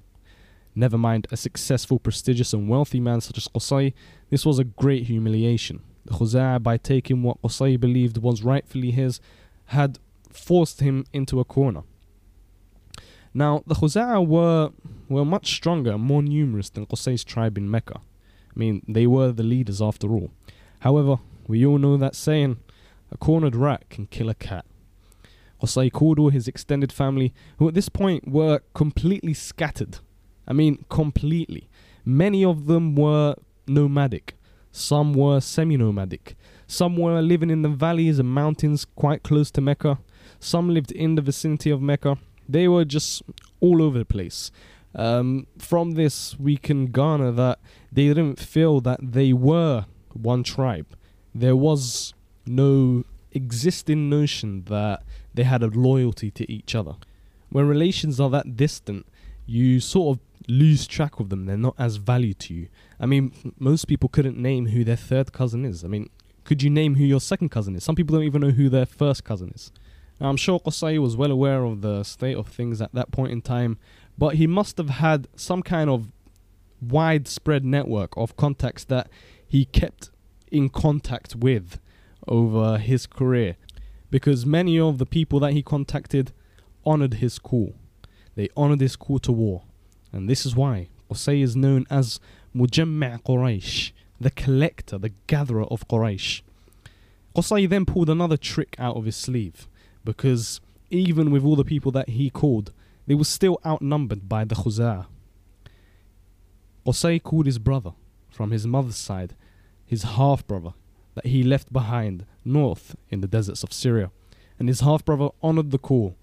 never 0.75 0.97
mind 0.97 1.27
a 1.31 1.37
successful, 1.37 1.99
prestigious, 1.99 2.53
and 2.53 2.69
wealthy 2.69 2.99
man 2.99 3.21
such 3.21 3.37
as 3.37 3.47
Qusay, 3.47 3.93
this 4.29 4.45
was 4.45 4.59
a 4.59 4.63
great 4.63 5.03
humiliation. 5.03 5.81
The 6.05 6.13
Khuza'a, 6.13 6.61
by 6.61 6.77
taking 6.77 7.23
what 7.23 7.41
Qusay 7.41 7.79
believed 7.79 8.17
was 8.17 8.43
rightfully 8.43 8.91
his, 8.91 9.19
had 9.67 9.99
forced 10.31 10.81
him 10.81 11.05
into 11.13 11.39
a 11.39 11.45
corner. 11.45 11.83
Now, 13.33 13.63
the 13.65 13.75
Khuza'a 13.75 14.25
were, 14.25 14.71
were 15.09 15.25
much 15.25 15.55
stronger 15.55 15.91
and 15.91 16.03
more 16.03 16.21
numerous 16.21 16.69
than 16.69 16.85
Qusay's 16.85 17.23
tribe 17.23 17.57
in 17.57 17.69
Mecca. 17.69 17.99
I 17.99 18.59
mean, 18.59 18.83
they 18.87 19.07
were 19.07 19.31
the 19.31 19.43
leaders 19.43 19.81
after 19.81 20.11
all. 20.11 20.31
However, 20.79 21.17
we 21.47 21.65
all 21.65 21.77
know 21.77 21.97
that 21.97 22.15
saying, 22.15 22.57
a 23.11 23.17
cornered 23.17 23.55
rat 23.55 23.89
can 23.89 24.07
kill 24.07 24.29
a 24.29 24.35
cat. 24.35 24.65
Qusay 25.61 25.91
called 25.91 26.19
all 26.19 26.29
his 26.29 26.47
extended 26.47 26.91
family, 26.91 27.33
who 27.57 27.67
at 27.67 27.73
this 27.73 27.89
point 27.89 28.27
were 28.27 28.61
completely 28.73 29.33
scattered. 29.33 29.99
I 30.47 30.53
mean, 30.53 30.85
completely. 30.89 31.69
Many 32.03 32.45
of 32.45 32.67
them 32.67 32.95
were 32.95 33.35
nomadic, 33.67 34.35
some 34.71 35.13
were 35.13 35.39
semi 35.39 35.77
nomadic, 35.77 36.35
some 36.67 36.97
were 36.97 37.21
living 37.21 37.49
in 37.49 37.61
the 37.61 37.69
valleys 37.69 38.19
and 38.19 38.29
mountains 38.29 38.85
quite 38.85 39.23
close 39.23 39.49
to 39.51 39.61
Mecca, 39.61 39.99
some 40.39 40.69
lived 40.69 40.91
in 40.91 41.15
the 41.15 41.21
vicinity 41.21 41.69
of 41.71 41.81
Mecca. 41.81 42.17
They 42.47 42.67
were 42.67 42.85
just 42.85 43.23
all 43.59 43.81
over 43.81 43.97
the 43.97 44.05
place. 44.05 44.51
Um, 44.93 45.47
from 45.57 45.91
this, 45.91 46.39
we 46.39 46.57
can 46.57 46.87
garner 46.87 47.31
that 47.31 47.59
they 47.91 48.07
didn't 48.07 48.39
feel 48.39 48.81
that 48.81 48.99
they 49.01 49.33
were 49.33 49.85
one 50.13 50.43
tribe. 50.43 50.87
There 51.33 51.55
was 51.55 52.13
no 52.45 53.03
existing 53.31 54.09
notion 54.09 54.63
that 54.65 55.03
they 55.33 55.43
had 55.43 55.63
a 55.63 55.67
loyalty 55.67 56.31
to 56.31 56.49
each 56.51 56.73
other. 56.75 56.95
When 57.49 57.67
relations 57.67 58.19
are 58.19 58.29
that 58.29 58.55
distant, 58.55 59.05
you 59.45 59.79
sort 59.79 60.17
of 60.17 60.34
lose 60.47 60.87
track 60.87 61.19
of 61.19 61.29
them. 61.29 61.45
They're 61.45 61.57
not 61.57 61.75
as 61.77 61.97
valued 61.97 62.39
to 62.39 62.53
you. 62.53 62.67
I 62.99 63.05
mean, 63.05 63.53
most 63.59 63.85
people 63.85 64.09
couldn't 64.09 64.37
name 64.37 64.67
who 64.67 64.83
their 64.83 64.95
third 64.95 65.33
cousin 65.33 65.65
is. 65.65 65.83
I 65.83 65.87
mean, 65.87 66.09
could 66.43 66.61
you 66.61 66.69
name 66.69 66.95
who 66.95 67.03
your 67.03 67.19
second 67.19 67.49
cousin 67.49 67.75
is? 67.75 67.83
Some 67.83 67.95
people 67.95 68.15
don't 68.15 68.25
even 68.25 68.41
know 68.41 68.51
who 68.51 68.69
their 68.69 68.85
first 68.85 69.23
cousin 69.23 69.51
is. 69.55 69.71
Now, 70.19 70.29
I'm 70.29 70.37
sure 70.37 70.59
Qusay 70.59 70.99
was 70.99 71.17
well 71.17 71.31
aware 71.31 71.63
of 71.63 71.81
the 71.81 72.03
state 72.03 72.37
of 72.37 72.47
things 72.47 72.81
at 72.81 72.93
that 72.93 73.11
point 73.11 73.31
in 73.31 73.41
time, 73.41 73.77
but 74.17 74.35
he 74.35 74.47
must 74.47 74.77
have 74.77 74.89
had 74.89 75.27
some 75.35 75.61
kind 75.61 75.89
of 75.89 76.11
widespread 76.81 77.65
network 77.65 78.15
of 78.15 78.37
contacts 78.37 78.85
that 78.85 79.09
he 79.47 79.65
kept 79.65 80.09
in 80.51 80.69
contact 80.69 81.35
with 81.35 81.79
over 82.27 82.77
his 82.77 83.05
career 83.07 83.57
because 84.09 84.45
many 84.45 84.79
of 84.79 84.97
the 84.97 85.05
people 85.05 85.39
that 85.39 85.53
he 85.53 85.61
contacted 85.61 86.31
honored 86.85 87.15
his 87.15 87.39
call. 87.39 87.75
They 88.35 88.49
honored 88.55 88.81
his 88.81 88.95
call 88.95 89.19
to 89.19 89.31
war. 89.31 89.63
And 90.15 90.29
this 90.29 90.45
is 90.45 90.55
why 90.55 90.87
Qusay 91.11 91.43
is 91.43 91.57
known 91.57 91.85
as 91.89 92.21
Mujamma' 92.55 93.21
Quraysh, 93.23 93.91
the 94.19 94.31
collector, 94.31 94.97
the 94.97 95.11
gatherer 95.27 95.65
of 95.65 95.89
Quraysh. 95.89 96.41
Qusay 97.35 97.67
then 97.67 97.85
pulled 97.85 98.09
another 98.09 98.37
trick 98.37 98.77
out 98.79 98.95
of 98.95 99.03
his 99.03 99.17
sleeve 99.17 99.67
because 100.05 100.61
even 100.89 101.31
with 101.31 101.43
all 101.43 101.57
the 101.57 101.65
people 101.65 101.91
that 101.91 102.09
he 102.09 102.29
called, 102.29 102.71
they 103.07 103.13
were 103.13 103.25
still 103.25 103.59
outnumbered 103.65 104.29
by 104.29 104.45
the 104.45 104.55
Khuzaa. 104.55 105.07
Qusay 106.87 107.21
called 107.21 107.45
his 107.45 107.59
brother 107.59 107.91
from 108.29 108.51
his 108.51 108.65
mother's 108.65 108.95
side, 108.95 109.35
his 109.85 110.03
half 110.03 110.47
brother 110.47 110.71
that 111.15 111.25
he 111.25 111.43
left 111.43 111.73
behind 111.73 112.25
north 112.45 112.95
in 113.09 113.19
the 113.19 113.27
deserts 113.27 113.63
of 113.63 113.73
Syria, 113.73 114.11
and 114.57 114.69
his 114.69 114.79
half 114.79 115.03
brother 115.03 115.29
honored 115.43 115.71
the 115.71 115.77
call 115.77 116.15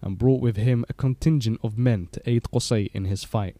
and 0.00 0.18
brought 0.18 0.40
with 0.40 0.56
him 0.56 0.84
a 0.88 0.94
contingent 0.94 1.60
of 1.62 1.78
men 1.78 2.08
to 2.12 2.22
aid 2.28 2.44
Qusay 2.52 2.90
in 2.92 3.04
his 3.04 3.24
fight. 3.24 3.56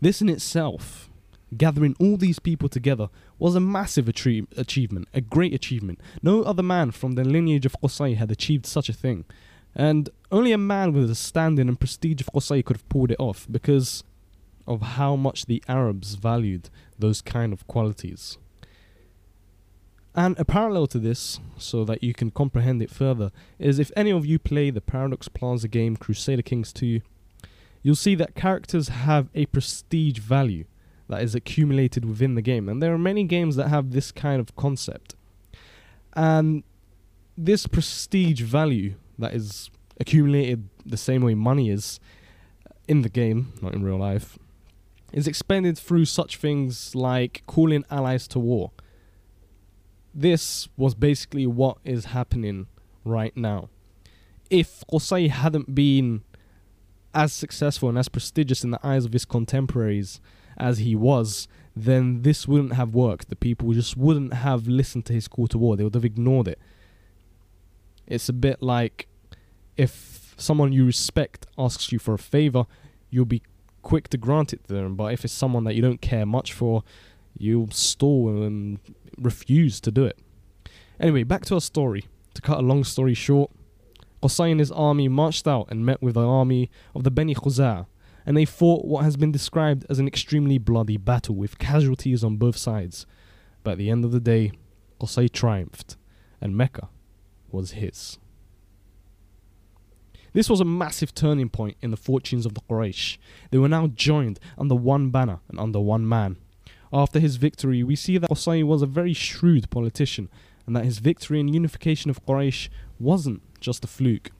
This 0.00 0.20
in 0.20 0.28
itself, 0.28 1.10
gathering 1.56 1.96
all 1.98 2.16
these 2.16 2.38
people 2.38 2.68
together, 2.68 3.08
was 3.38 3.54
a 3.54 3.60
massive 3.60 4.08
achievement, 4.08 5.08
a 5.14 5.20
great 5.20 5.54
achievement. 5.54 6.00
No 6.22 6.42
other 6.42 6.62
man 6.62 6.90
from 6.90 7.12
the 7.12 7.24
lineage 7.24 7.66
of 7.66 7.76
Qusay 7.82 8.16
had 8.16 8.30
achieved 8.30 8.66
such 8.66 8.88
a 8.88 8.94
thing, 8.94 9.24
and 9.74 10.08
only 10.32 10.52
a 10.52 10.58
man 10.58 10.92
with 10.92 11.08
the 11.08 11.14
standing 11.14 11.68
and 11.68 11.78
prestige 11.78 12.20
of 12.20 12.30
Qusay 12.32 12.64
could 12.64 12.76
have 12.76 12.88
pulled 12.88 13.10
it 13.10 13.20
off 13.20 13.46
because 13.50 14.04
of 14.66 14.80
how 14.82 15.14
much 15.16 15.46
the 15.46 15.62
Arabs 15.68 16.14
valued 16.14 16.70
those 16.98 17.20
kind 17.20 17.52
of 17.52 17.66
qualities. 17.66 18.38
And 20.18 20.38
a 20.38 20.46
parallel 20.46 20.86
to 20.88 20.98
this, 20.98 21.40
so 21.58 21.84
that 21.84 22.02
you 22.02 22.14
can 22.14 22.30
comprehend 22.30 22.82
it 22.82 22.90
further, 22.90 23.30
is 23.58 23.78
if 23.78 23.90
any 23.94 24.10
of 24.10 24.24
you 24.24 24.38
play 24.38 24.70
the 24.70 24.80
Paradox 24.80 25.28
Plaza 25.28 25.68
game 25.68 25.94
Crusader 25.94 26.40
Kings 26.40 26.72
2, 26.72 27.02
you'll 27.82 27.94
see 27.94 28.14
that 28.14 28.34
characters 28.34 28.88
have 28.88 29.28
a 29.34 29.44
prestige 29.44 30.18
value 30.18 30.64
that 31.10 31.22
is 31.22 31.34
accumulated 31.34 32.06
within 32.06 32.34
the 32.34 32.40
game. 32.40 32.66
And 32.66 32.82
there 32.82 32.94
are 32.94 32.98
many 32.98 33.24
games 33.24 33.56
that 33.56 33.68
have 33.68 33.92
this 33.92 34.10
kind 34.10 34.40
of 34.40 34.56
concept. 34.56 35.14
And 36.14 36.64
this 37.36 37.66
prestige 37.66 38.40
value 38.40 38.94
that 39.18 39.34
is 39.34 39.70
accumulated 40.00 40.70
the 40.86 40.96
same 40.96 41.20
way 41.22 41.34
money 41.34 41.68
is 41.68 42.00
in 42.88 43.02
the 43.02 43.10
game, 43.10 43.52
not 43.60 43.74
in 43.74 43.84
real 43.84 43.98
life, 43.98 44.38
is 45.12 45.28
expended 45.28 45.76
through 45.76 46.06
such 46.06 46.38
things 46.38 46.94
like 46.94 47.42
calling 47.46 47.84
allies 47.90 48.26
to 48.28 48.38
war 48.38 48.70
this 50.16 50.68
was 50.76 50.94
basically 50.94 51.46
what 51.46 51.76
is 51.84 52.06
happening 52.06 52.66
right 53.04 53.36
now. 53.36 53.68
If 54.48 54.82
Qusay 54.90 55.28
hadn't 55.28 55.74
been 55.74 56.22
as 57.14 57.32
successful 57.32 57.88
and 57.88 57.98
as 57.98 58.08
prestigious 58.08 58.64
in 58.64 58.70
the 58.70 58.86
eyes 58.86 59.04
of 59.04 59.12
his 59.12 59.24
contemporaries 59.24 60.20
as 60.56 60.78
he 60.78 60.94
was, 60.96 61.48
then 61.74 62.22
this 62.22 62.48
wouldn't 62.48 62.72
have 62.72 62.94
worked. 62.94 63.28
The 63.28 63.36
people 63.36 63.72
just 63.72 63.96
wouldn't 63.96 64.32
have 64.32 64.66
listened 64.66 65.04
to 65.06 65.12
his 65.12 65.28
call 65.28 65.48
to 65.48 65.58
war. 65.58 65.76
They 65.76 65.84
would 65.84 65.94
have 65.94 66.04
ignored 66.04 66.48
it. 66.48 66.58
It's 68.06 68.28
a 68.28 68.32
bit 68.32 68.62
like 68.62 69.08
if 69.76 70.34
someone 70.38 70.72
you 70.72 70.86
respect 70.86 71.46
asks 71.58 71.92
you 71.92 71.98
for 71.98 72.14
a 72.14 72.18
favor, 72.18 72.64
you'll 73.10 73.26
be 73.26 73.42
quick 73.82 74.08
to 74.08 74.16
grant 74.16 74.54
it 74.54 74.64
to 74.68 74.74
them. 74.74 74.96
But 74.96 75.12
if 75.12 75.24
it's 75.24 75.34
someone 75.34 75.64
that 75.64 75.74
you 75.74 75.82
don't 75.82 76.00
care 76.00 76.24
much 76.24 76.54
for, 76.54 76.82
you'll 77.38 77.70
stall 77.70 78.42
and 78.42 78.78
refused 79.18 79.84
to 79.84 79.90
do 79.90 80.04
it. 80.04 80.18
Anyway, 80.98 81.22
back 81.22 81.44
to 81.46 81.54
our 81.54 81.60
story. 81.60 82.06
To 82.34 82.42
cut 82.42 82.58
a 82.58 82.62
long 82.62 82.84
story 82.84 83.14
short, 83.14 83.50
Qusay 84.22 84.50
and 84.50 84.60
his 84.60 84.72
army 84.72 85.08
marched 85.08 85.46
out 85.46 85.68
and 85.70 85.86
met 85.86 86.02
with 86.02 86.14
the 86.14 86.26
army 86.26 86.70
of 86.94 87.04
the 87.04 87.10
Beni 87.10 87.34
Khuzaa, 87.34 87.86
and 88.26 88.36
they 88.36 88.44
fought 88.44 88.84
what 88.84 89.04
has 89.04 89.16
been 89.16 89.32
described 89.32 89.86
as 89.88 89.98
an 89.98 90.06
extremely 90.06 90.58
bloody 90.58 90.96
battle 90.96 91.34
with 91.34 91.58
casualties 91.58 92.24
on 92.24 92.36
both 92.36 92.56
sides. 92.56 93.06
But 93.62 93.72
at 93.72 93.78
the 93.78 93.90
end 93.90 94.04
of 94.04 94.12
the 94.12 94.20
day, 94.20 94.52
Qusay 95.00 95.30
triumphed, 95.30 95.96
and 96.40 96.56
Mecca 96.56 96.88
was 97.50 97.72
his. 97.72 98.18
This 100.32 100.50
was 100.50 100.60
a 100.60 100.66
massive 100.66 101.14
turning 101.14 101.48
point 101.48 101.78
in 101.80 101.90
the 101.90 101.96
fortunes 101.96 102.44
of 102.44 102.52
the 102.52 102.60
Quraysh. 102.68 103.16
They 103.50 103.58
were 103.58 103.68
now 103.68 103.86
joined 103.86 104.38
under 104.58 104.74
one 104.74 105.08
banner 105.08 105.40
and 105.48 105.58
under 105.58 105.80
one 105.80 106.06
man. 106.06 106.36
After 106.92 107.18
his 107.18 107.36
victory, 107.36 107.82
we 107.82 107.96
see 107.96 108.18
that 108.18 108.30
Qusay 108.30 108.62
was 108.64 108.82
a 108.82 108.86
very 108.86 109.12
shrewd 109.12 109.70
politician 109.70 110.28
and 110.66 110.74
that 110.76 110.84
his 110.84 110.98
victory 110.98 111.40
and 111.40 111.52
unification 111.52 112.10
of 112.10 112.24
Quraysh 112.24 112.68
wasn't 112.98 113.42
just 113.60 113.84
a 113.84 113.88
fluke. 113.88 114.30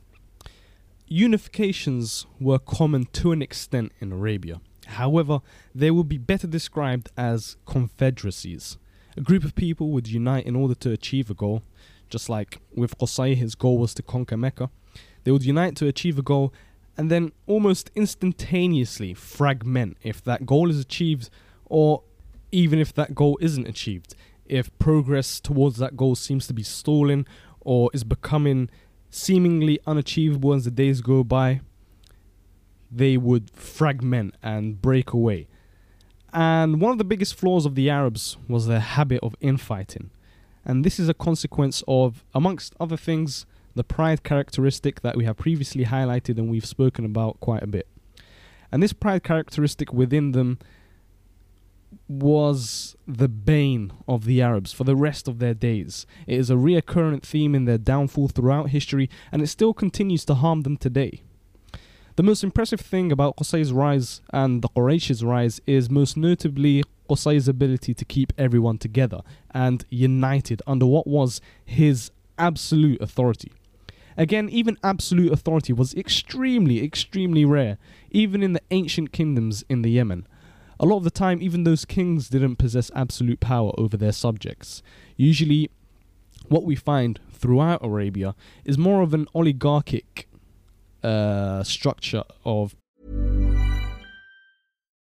Unifications 1.11 2.27
were 2.41 2.59
common 2.59 3.05
to 3.13 3.33
an 3.33 3.43
extent 3.43 3.93
in 4.01 4.13
Arabia. 4.13 4.61
However, 4.87 5.41
they 5.75 5.91
would 5.91 6.09
be 6.09 6.19
better 6.19 6.47
described 6.47 7.11
as 7.17 7.57
confederacies. 7.67 8.77
A 9.17 9.21
group 9.21 9.45
of 9.45 9.55
people 9.55 9.91
would 9.91 10.09
unite 10.09 10.47
in 10.47 10.57
order 10.57 10.75
to 10.75 10.93
achieve 10.93 11.31
a 11.31 11.35
goal, 11.35 11.63
just 12.09 12.29
like 12.29 12.61
with 12.75 12.99
Qusay, 12.99 13.35
his 13.35 13.55
goal 13.55 13.79
was 13.79 13.95
to 13.95 14.03
conquer 14.03 14.37
Mecca. 14.37 14.71
They 15.25 15.31
would 15.31 15.45
unite 15.45 15.75
to 15.77 15.87
achieve 15.87 16.19
a 16.19 16.23
goal 16.23 16.53
and 16.97 17.11
then 17.11 17.33
almost 17.47 17.91
instantaneously 17.95 19.15
fragment 19.15 19.97
if 20.03 20.23
that 20.25 20.47
goal 20.47 20.71
is 20.71 20.81
achieved 20.81 21.31
or 21.67 22.03
even 22.57 22.79
if 22.79 22.95
that 22.95 23.15
goal 23.15 23.37
isn't 23.43 23.69
achieved. 23.69 24.15
If 24.47 24.77
progress 24.79 25.41
towards 25.41 25.77
that 25.77 25.95
goal 25.95 26.15
seems 26.15 26.47
to 26.47 26.55
be 26.55 26.63
stalling 26.63 27.27
or 27.61 27.91
is 27.93 28.03
becoming 28.03 28.71
seemingly 29.11 29.79
unachievable 29.87 30.55
as 30.55 30.65
the 30.65 30.71
days 30.71 31.03
go 31.03 31.23
by, 31.23 31.61
they 32.91 33.19
would 33.19 33.51
fragment 33.51 34.37
and 34.43 34.81
break 34.81 35.13
away. 35.13 35.49
And 36.33 36.81
one 36.81 36.93
of 36.93 36.99
the 36.99 37.05
biggest 37.05 37.35
flaws 37.35 37.67
of 37.67 37.75
the 37.75 37.91
Arabs 37.91 38.39
was 38.49 38.67
their 38.67 38.81
habit 38.81 39.21
of 39.23 39.37
infighting. 39.43 40.11
And 40.65 40.83
this 40.83 40.99
is 40.99 41.11
a 41.11 41.15
consequence 41.15 41.85
of, 41.87 42.25
amongst 42.35 42.75
other 42.81 42.97
things, 42.97 43.45
the 43.75 43.85
pride 43.85 44.23
characteristic 44.23 45.03
that 45.03 45.15
we 45.15 45.27
have 45.27 45.37
previously 45.37 45.85
highlighted 45.85 46.39
and 46.39 46.51
we've 46.51 46.65
spoken 46.65 47.05
about 47.05 47.39
quite 47.41 47.63
a 47.63 47.67
bit. 47.67 47.87
And 48.73 48.83
this 48.83 48.95
pride 48.95 49.25
characteristic 49.25 49.93
within 49.93 50.33
them 50.33 50.59
was 52.09 52.97
the 53.07 53.29
bane 53.29 53.93
of 54.07 54.25
the 54.25 54.41
Arabs 54.41 54.73
for 54.73 54.85
the 54.85 54.97
rest 54.97 55.27
of 55.27 55.39
their 55.39 55.55
days. 55.55 56.07
It 56.27 56.39
is 56.39 56.51
a 56.51 56.55
reoccurrent 56.55 57.23
theme 57.23 57.55
in 57.55 57.65
their 57.65 57.79
downfall 57.79 58.29
throughout 58.29 58.71
history, 58.71 59.11
and 59.33 59.43
it 59.43 59.49
still 59.49 59.75
continues 59.75 60.25
to 60.27 60.35
harm 60.35 60.63
them 60.63 60.77
today. 60.77 61.23
The 62.17 62.23
most 62.23 62.43
impressive 62.43 62.81
thing 62.81 63.13
about 63.13 63.37
Qusay's 63.37 63.73
rise 63.73 64.23
and 64.33 64.63
the 64.63 64.69
Quraysh's 64.71 65.23
rise 65.23 65.61
is 65.67 65.91
most 65.91 66.17
notably 66.17 66.83
Qusay's 67.11 67.49
ability 67.49 67.93
to 67.95 68.05
keep 68.05 68.33
everyone 68.39 68.79
together 68.79 69.21
and 69.51 69.85
united 69.91 70.63
under 70.67 70.87
what 70.87 71.07
was 71.07 71.41
his 71.65 72.11
absolute 72.39 73.01
authority. 73.03 73.53
Again, 74.17 74.49
even 74.49 74.79
absolute 74.83 75.31
authority 75.31 75.75
was 75.75 75.93
extremely, 75.95 76.83
extremely 76.83 77.45
rare, 77.45 77.77
even 78.11 78.43
in 78.43 78.55
the 78.55 78.63
ancient 78.71 79.13
kingdoms 79.13 79.63
in 79.69 79.83
the 79.83 79.91
Yemen. 79.91 80.27
A 80.79 80.85
lot 80.85 80.99
of 80.99 81.05
the 81.05 81.11
time, 81.11 81.41
even 81.41 81.65
those 81.65 81.85
kings 81.85 82.29
didn't 82.29 82.57
possess 82.57 82.91
absolute 82.95 83.41
power 83.41 83.73
over 83.79 83.97
their 83.97 84.13
subjects. 84.13 84.83
Usually, 85.17 85.71
what 86.49 86.65
we 86.65 86.77
find 86.77 87.19
throughout 87.33 87.85
Arabia 87.85 88.35
is 88.65 88.77
more 88.77 89.01
of 89.03 89.15
an 89.15 89.27
oligarchic 89.35 90.29
uh, 91.03 91.63
structure 91.63 92.25
of. 92.45 92.77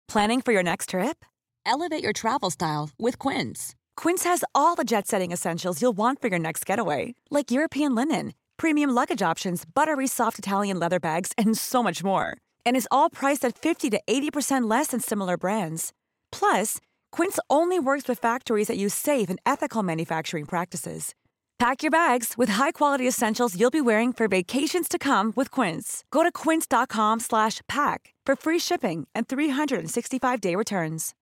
Planning 0.09 0.41
for 0.41 0.53
your 0.53 0.63
next 0.63 0.91
trip? 0.91 1.25
Elevate 1.65 2.03
your 2.03 2.13
travel 2.13 2.51
style 2.51 2.91
with 2.99 3.19
Quince. 3.19 3.75
Quince 3.97 4.23
has 4.23 4.45
all 4.55 4.77
the 4.77 4.85
jet 4.85 5.09
setting 5.09 5.33
essentials 5.33 5.83
you'll 5.83 5.93
want 5.93 6.21
for 6.21 6.29
your 6.29 6.39
next 6.39 6.65
getaway, 6.65 7.15
like 7.31 7.51
European 7.51 7.95
linen, 7.95 8.35
premium 8.57 8.91
luggage 8.91 9.23
options, 9.23 9.65
buttery 9.65 10.07
soft 10.07 10.39
Italian 10.39 10.79
leather 10.79 11.01
bags, 11.01 11.33
and 11.37 11.59
so 11.59 11.83
much 11.83 12.05
more. 12.05 12.39
And 12.67 12.77
is 12.77 12.89
all 12.91 13.09
priced 13.09 13.45
at 13.47 13.59
50 13.59 13.89
to 13.91 14.01
80% 14.07 14.69
less 14.69 14.89
than 14.89 15.01
similar 15.01 15.39
brands. 15.39 15.93
Plus, 16.31 16.79
Quince 17.13 17.39
only 17.49 17.79
works 17.79 18.07
with 18.09 18.19
factories 18.19 18.69
that 18.69 18.77
use 18.77 18.93
safe 18.95 19.31
and 19.31 19.39
ethical 19.47 19.83
manufacturing 19.83 20.45
practices. 20.45 21.15
Pack 21.59 21.83
your 21.83 21.91
bags 21.91 22.35
with 22.37 22.51
high-quality 22.51 23.09
essentials 23.09 23.59
you'll 23.59 23.71
be 23.71 23.81
wearing 23.81 24.13
for 24.13 24.29
vacations 24.29 24.89
to 24.89 24.99
come 24.99 25.33
with 25.35 25.51
Quince. 25.51 26.05
Go 26.11 26.23
to 26.23 26.31
quince.com/pack 26.31 28.15
for 28.27 28.37
free 28.37 28.59
shipping 28.59 29.07
and 29.15 29.27
365-day 29.27 30.55
returns. 30.55 31.15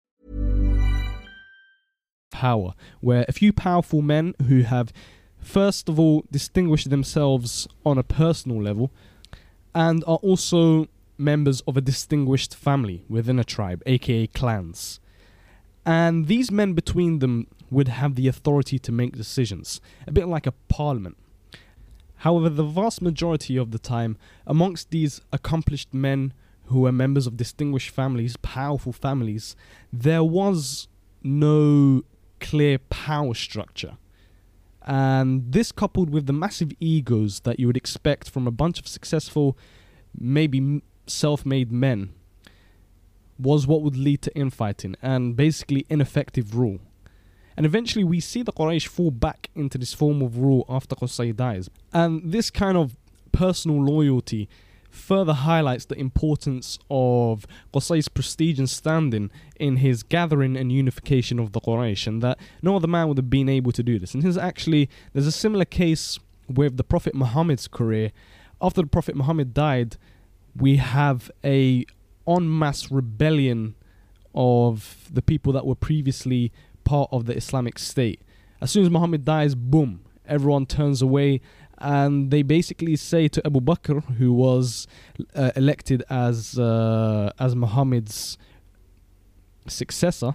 Power, 2.31 2.73
where 3.01 3.27
a 3.29 3.33
few 3.33 3.53
powerful 3.53 4.01
men 4.01 4.35
who 4.49 4.63
have 4.63 4.91
first 5.39 5.89
of 5.89 6.01
all 6.01 6.25
distinguished 6.31 6.89
themselves 6.89 7.69
on 7.85 7.99
a 7.99 8.03
personal 8.03 8.63
level 8.63 8.91
and 9.75 10.03
are 10.05 10.21
also 10.23 10.87
members 11.23 11.61
of 11.62 11.76
a 11.76 11.81
distinguished 11.81 12.55
family 12.55 13.05
within 13.09 13.38
a 13.38 13.45
tribe, 13.45 13.83
aka 13.87 14.26
clans. 14.26 15.00
And 15.85 16.26
these 16.26 16.50
men 16.50 16.75
between 16.75 17.19
them 17.19 17.47
would 17.71 17.88
have 17.88 18.14
the 18.14 18.29
authority 18.29 18.79
to 18.79 18.93
make 18.93 19.17
decisions, 19.17 19.81
a 20.07 20.12
bit 20.12 20.29
like 20.29 20.47
a 20.47 20.52
parliament. 20.69 21.17
However, 22.17 22.49
the 22.49 22.62
vast 22.62 23.02
majority 23.02 23.57
of 23.57 23.73
the 23.73 23.79
time, 23.79 24.17
amongst 24.47 24.91
these 24.91 25.21
accomplished 25.33 25.93
men 25.93 26.33
who 26.67 26.81
were 26.81 26.93
members 26.93 27.26
of 27.26 27.37
distinguished 27.37 27.91
families, 27.91 28.37
powerful 28.37 28.93
families, 28.93 29.57
there 29.93 30.23
was 30.23 30.87
no 31.23 32.03
clear 32.40 32.79
power 32.79 33.35
structure. 33.35 33.97
And 34.85 35.53
this, 35.53 35.73
coupled 35.73 36.11
with 36.11 36.27
the 36.27 36.33
massive 36.33 36.73
egos 36.81 37.40
that 37.40 37.59
you 37.59 37.66
would 37.66 37.77
expect 37.77 38.31
from 38.31 38.47
a 38.47 38.51
bunch 38.51 38.79
of 38.79 38.87
successful, 38.87 39.57
maybe 40.16 40.83
self 41.07 41.45
made 41.45 41.73
men, 41.73 42.11
was 43.38 43.67
what 43.67 43.83
would 43.83 43.97
lead 43.97 44.23
to 44.23 44.37
infighting 44.37 44.95
and 45.03 45.37
basically 45.37 45.87
ineffective 45.88 46.57
rule. 46.57 46.79
And 47.57 47.67
eventually, 47.67 48.05
we 48.05 48.21
see 48.21 48.43
the 48.43 48.53
Quraysh 48.53 48.87
fall 48.87 49.11
back 49.11 49.51
into 49.55 49.77
this 49.77 49.93
form 49.93 50.23
of 50.23 50.38
rule 50.38 50.65
after 50.69 50.95
Qusay 50.97 51.37
dies. 51.37 51.69
And 51.93 52.33
this 52.33 52.51
kind 52.51 52.79
of 52.79 52.97
personal 53.31 53.83
loyalty 53.85 54.49
further 54.88 55.33
highlights 55.33 55.87
the 55.87 55.99
importance 55.99 56.79
of 56.91 57.47
Qusay's 57.75 58.09
prestige 58.09 58.59
and 58.59 58.69
standing 58.69 59.31
in 59.59 59.79
his 59.79 60.03
gathering 60.03 60.57
and 60.57 60.71
unification 60.71 61.38
of 61.38 61.53
the 61.53 61.61
Quraysh, 61.61 62.07
and 62.07 62.23
that 62.23 62.38
no 62.62 62.77
other 62.77 62.87
man 62.87 63.09
would 63.09 63.19
have 63.19 63.31
been 63.31 63.49
able 63.49 63.73
to 63.73 63.83
do 63.83 63.99
this. 63.99 64.15
And 64.15 64.23
here's 64.23 64.38
actually, 64.38 64.88
there's 65.12 65.27
a 65.27 65.33
similar 65.33 65.65
case 65.65 66.19
with 66.49 66.77
the 66.77 66.85
Prophet 66.85 67.15
Muhammad's 67.15 67.69
career. 67.69 68.12
After 68.61 68.83
the 68.83 68.88
Prophet 68.88 69.17
Muhammad 69.17 69.55
died, 69.55 69.97
we 70.57 70.77
have 70.77 71.31
a 71.45 71.85
en 72.27 72.59
masse 72.59 72.91
rebellion 72.91 73.75
of 74.35 75.09
the 75.12 75.23
people 75.23 75.53
that 75.53 75.67
were 75.67 75.75
previously 75.75 76.53
part 76.85 77.09
of 77.12 77.27
the 77.27 77.37
Islamic 77.37 77.79
State. 77.79 78.21
As 78.61 78.71
soon 78.71 78.85
as 78.85 78.91
Muhammad 78.91 79.25
dies, 79.25 79.55
boom, 79.55 80.05
everyone 80.27 80.67
turns 80.67 81.03
away 81.03 81.41
and 81.79 82.31
they 82.31 82.43
basically 82.43 82.97
say 82.97 83.29
to 83.29 83.45
Abu 83.45 83.61
Bakr, 83.61 84.05
who 84.15 84.33
was 84.33 84.87
uh, 85.35 85.51
elected 85.57 86.05
as 86.09 86.59
uh, 86.59 87.33
as 87.38 87.57
Muhammad's 87.57 88.38
successor, 89.67 90.35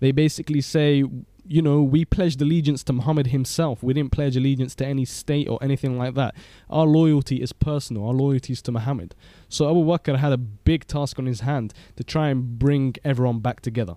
they 0.00 0.12
basically 0.12 0.60
say, 0.60 1.04
you 1.48 1.62
know, 1.62 1.82
we 1.82 2.04
pledged 2.04 2.40
allegiance 2.42 2.82
to 2.84 2.92
Muhammad 2.92 3.28
himself. 3.28 3.82
We 3.82 3.94
didn't 3.94 4.12
pledge 4.12 4.36
allegiance 4.36 4.74
to 4.76 4.86
any 4.86 5.04
state 5.04 5.48
or 5.48 5.58
anything 5.62 5.96
like 5.98 6.14
that. 6.14 6.34
Our 6.68 6.86
loyalty 6.86 7.40
is 7.40 7.52
personal. 7.52 8.06
Our 8.06 8.14
loyalty 8.14 8.52
is 8.52 8.62
to 8.62 8.72
Muhammad. 8.72 9.14
So 9.48 9.70
Abu 9.70 9.84
Bakr 9.84 10.16
had 10.18 10.32
a 10.32 10.36
big 10.36 10.86
task 10.86 11.18
on 11.18 11.26
his 11.26 11.40
hand 11.40 11.72
to 11.96 12.04
try 12.04 12.28
and 12.28 12.58
bring 12.58 12.96
everyone 13.04 13.40
back 13.40 13.60
together. 13.60 13.96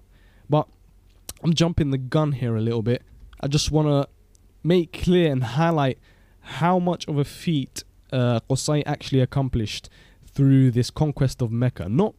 But 0.50 0.68
I'm 1.44 1.54
jumping 1.54 1.92
the 1.92 1.98
gun 1.98 2.34
here 2.34 2.56
a 2.56 2.62
little 2.62 2.82
bit. 2.82 3.04
I 3.42 3.48
just 3.48 3.72
want 3.72 3.88
to 3.88 4.08
make 4.64 4.92
clear 4.94 5.32
and 5.32 5.44
highlight 5.44 5.98
how 6.42 6.80
much 6.80 7.08
of 7.08 7.18
a 7.18 7.26
feat 7.26 7.84
uh, 8.12 8.42
Qusay 8.50 8.84
actually 8.86 9.22
accomplished 9.22 9.90
through 10.26 10.72
this 10.72 10.90
conquest 10.90 11.42
of 11.42 11.52
Mecca. 11.52 11.88
Not 11.90 12.16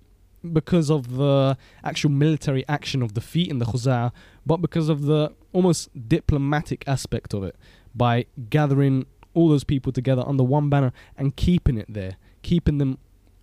because 0.53 0.91
of 0.91 1.17
the 1.17 1.57
actual 1.85 2.11
military 2.11 2.67
action 2.69 3.03
of 3.03 3.15
defeat 3.15 3.49
in 3.51 3.59
the 3.59 3.67
Khuza'ah, 3.67 4.13
but 4.47 4.59
because 4.59 4.89
of 4.89 5.03
the 5.03 5.33
almost 5.53 5.91
diplomatic 6.09 6.85
aspect 6.87 7.35
of 7.35 7.45
it 7.45 7.57
by 7.95 8.27
gathering 8.49 9.07
all 9.35 9.49
those 9.49 9.65
people 9.65 9.93
together 9.93 10.23
under 10.27 10.43
one 10.43 10.69
banner 10.69 10.93
and 11.17 11.37
keeping 11.37 11.77
it 11.77 11.87
there, 11.89 12.17
keeping 12.43 12.79
them 12.79 12.99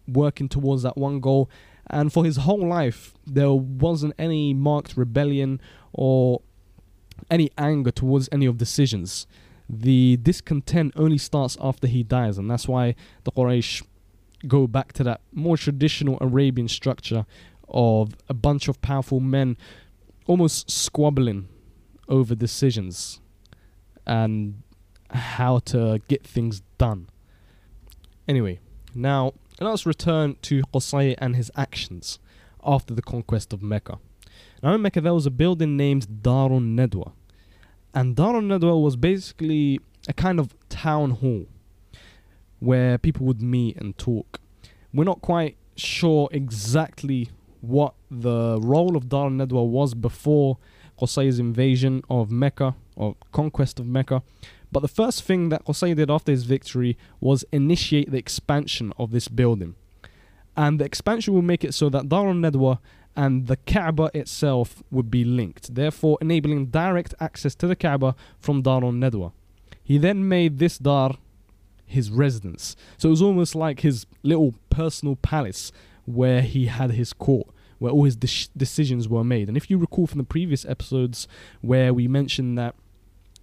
working 0.07 0.49
towards 0.49 0.83
that 0.83 0.97
one 0.97 1.19
goal. 1.19 1.49
And 1.89 2.11
for 2.11 2.25
his 2.25 2.37
whole 2.37 2.67
life, 2.67 3.13
there 3.25 3.53
wasn't 3.53 4.13
any 4.17 4.53
marked 4.53 4.97
rebellion 4.97 5.61
or 5.93 6.41
any 7.29 7.49
anger 7.57 7.91
towards 7.91 8.27
any 8.31 8.45
of 8.45 8.57
decisions 8.57 9.27
the 9.69 10.17
discontent 10.17 10.93
only 10.95 11.17
starts 11.17 11.57
after 11.61 11.87
he 11.87 12.03
dies, 12.03 12.37
and 12.37 12.49
that's 12.49 12.67
why 12.67 12.95
the 13.23 13.31
Quraysh 13.31 13.83
go 14.45 14.67
back 14.67 14.93
to 14.93 15.03
that 15.03 15.21
more 15.31 15.57
traditional 15.57 16.17
Arabian 16.21 16.67
structure 16.67 17.25
of 17.69 18.13
a 18.29 18.33
bunch 18.33 18.67
of 18.67 18.81
powerful 18.81 19.19
men 19.19 19.57
almost 20.25 20.69
squabbling 20.69 21.47
over 22.07 22.35
decisions 22.35 23.19
and 24.05 24.61
how 25.11 25.59
to 25.59 26.01
get 26.07 26.25
things 26.25 26.61
done. 26.77 27.07
Anyway, 28.27 28.59
now 28.93 29.33
let 29.59 29.71
us 29.71 29.85
return 29.85 30.35
to 30.43 30.61
Qusay 30.73 31.15
and 31.17 31.35
his 31.35 31.51
actions 31.55 32.19
after 32.63 32.93
the 32.93 33.01
conquest 33.01 33.53
of 33.53 33.61
Mecca. 33.63 33.99
Now 34.61 34.75
in 34.75 34.81
Mecca 34.81 35.01
there 35.01 35.13
was 35.13 35.25
a 35.25 35.31
building 35.31 35.77
named 35.77 36.07
Darun 36.21 36.75
Nedwa. 36.75 37.13
and 37.93 38.15
Darun 38.15 38.47
Nedwa 38.47 38.81
was 38.81 38.95
basically 38.95 39.79
a 40.07 40.13
kind 40.13 40.39
of 40.39 40.53
town 40.69 41.11
hall 41.11 41.47
where 42.59 42.97
people 42.97 43.25
would 43.25 43.41
meet 43.41 43.77
and 43.77 43.97
talk. 43.97 44.39
We're 44.93 45.03
not 45.03 45.21
quite 45.21 45.57
sure 45.75 46.27
exactly 46.31 47.29
what 47.61 47.93
the 48.09 48.59
role 48.61 48.95
of 48.95 49.09
Dar 49.09 49.25
al-Nadwa 49.25 49.67
was 49.67 49.93
before 49.93 50.57
Qusay's 50.99 51.39
invasion 51.39 52.03
of 52.09 52.31
Mecca 52.31 52.75
or 52.95 53.15
conquest 53.31 53.79
of 53.79 53.87
Mecca. 53.87 54.23
But 54.71 54.81
the 54.81 54.87
first 54.87 55.23
thing 55.23 55.49
that 55.49 55.65
Qusay 55.65 55.95
did 55.95 56.09
after 56.09 56.31
his 56.31 56.43
victory 56.43 56.97
was 57.19 57.45
initiate 57.51 58.11
the 58.11 58.17
expansion 58.17 58.91
of 58.97 59.11
this 59.11 59.27
building. 59.27 59.75
And 60.55 60.79
the 60.79 60.85
expansion 60.85 61.33
will 61.33 61.43
make 61.43 61.63
it 61.63 61.73
so 61.73 61.89
that 61.89 62.09
Dar 62.09 62.27
al-Nadwa 62.27 62.79
and 63.15 63.47
the 63.47 63.57
Kaaba 63.57 64.11
itself 64.13 64.83
would 64.91 65.09
be 65.09 65.23
linked, 65.23 65.73
therefore 65.73 66.17
enabling 66.21 66.67
direct 66.67 67.13
access 67.19 67.55
to 67.55 67.67
the 67.67 67.75
Kaaba 67.75 68.15
from 68.39 68.61
Dar 68.61 68.83
al-Nadwa. 68.83 69.31
He 69.83 69.97
then 69.97 70.27
made 70.27 70.59
this 70.59 70.77
Dar 70.77 71.15
his 71.87 72.11
residence. 72.11 72.75
So 72.97 73.09
it 73.09 73.11
was 73.11 73.21
almost 73.21 73.55
like 73.55 73.79
his 73.79 74.05
little 74.21 74.53
personal 74.69 75.15
palace 75.15 75.71
where 76.05 76.41
he 76.41 76.67
had 76.67 76.91
his 76.91 77.13
court, 77.13 77.47
where 77.79 77.91
all 77.91 78.03
his 78.03 78.15
de- 78.15 78.49
decisions 78.55 79.07
were 79.07 79.23
made. 79.23 79.47
And 79.47 79.57
if 79.57 79.71
you 79.71 79.77
recall 79.77 80.05
from 80.05 80.19
the 80.19 80.23
previous 80.23 80.65
episodes 80.65 81.27
where 81.61 81.93
we 81.93 82.07
mentioned 82.07 82.57
that 82.57 82.75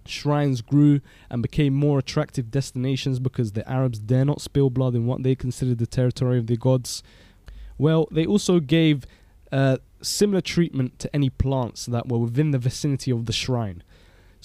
shrines 0.05 0.61
grew 0.61 1.01
and 1.29 1.41
became 1.41 1.73
more 1.73 1.99
attractive 1.99 2.51
destinations 2.51 3.19
because 3.19 3.53
the 3.53 3.67
Arabs 3.69 3.99
dare 3.99 4.25
not 4.25 4.39
spill 4.39 4.69
blood 4.69 4.95
in 4.95 5.07
what 5.07 5.23
they 5.23 5.35
considered 5.35 5.79
the 5.79 5.87
territory 5.87 6.37
of 6.37 6.47
the 6.47 6.55
gods, 6.55 7.03
well, 7.77 8.07
they 8.11 8.25
also 8.25 8.59
gave 8.59 9.05
uh, 9.51 9.77
similar 10.01 10.41
treatment 10.41 10.99
to 10.99 11.13
any 11.15 11.29
plants 11.29 11.85
that 11.87 12.07
were 12.07 12.19
within 12.19 12.51
the 12.51 12.59
vicinity 12.59 13.11
of 13.11 13.25
the 13.25 13.33
shrine. 13.33 13.83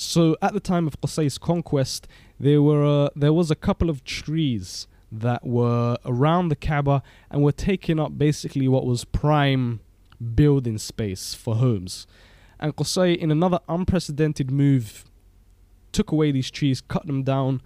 So 0.01 0.35
at 0.41 0.55
the 0.55 0.61
time 0.61 0.87
of 0.87 0.99
Qusay's 1.03 1.37
conquest, 1.37 2.09
there 2.39 2.63
were 2.63 3.05
uh, 3.05 3.11
there 3.15 3.35
was 3.35 3.51
a 3.51 3.55
couple 3.55 3.91
of 3.91 4.03
trees 4.03 4.89
that 5.13 5.47
were 5.47 5.99
around 6.07 6.49
the 6.49 6.57
Kaaba 6.57 7.03
and 7.31 7.43
were 7.43 7.53
taking 7.53 8.01
up 8.01 8.17
basically 8.17 8.67
what 8.67 8.87
was 8.87 9.05
prime 9.05 9.81
building 10.35 10.79
space 10.79 11.35
for 11.35 11.57
homes. 11.57 12.07
And 12.59 12.75
Qusay, 12.75 13.15
in 13.15 13.31
another 13.31 13.61
unprecedented 13.69 14.51
move, 14.51 15.05
took 15.93 16.11
away 16.13 16.33
these 16.33 16.51
trees, 16.51 16.81
cut 16.81 17.07
them 17.07 17.23
down, 17.23 17.61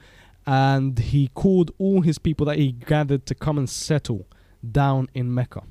and 0.45 0.99
he 0.99 1.29
called 1.29 1.71
all 1.79 2.01
his 2.01 2.19
people 2.19 2.47
that 2.47 2.59
he 2.59 2.73
gathered 2.73 3.27
to 3.27 3.37
come 3.37 3.59
and 3.59 3.71
settle 3.71 4.27
down 4.69 5.09
in 5.15 5.33
Mecca. 5.33 5.63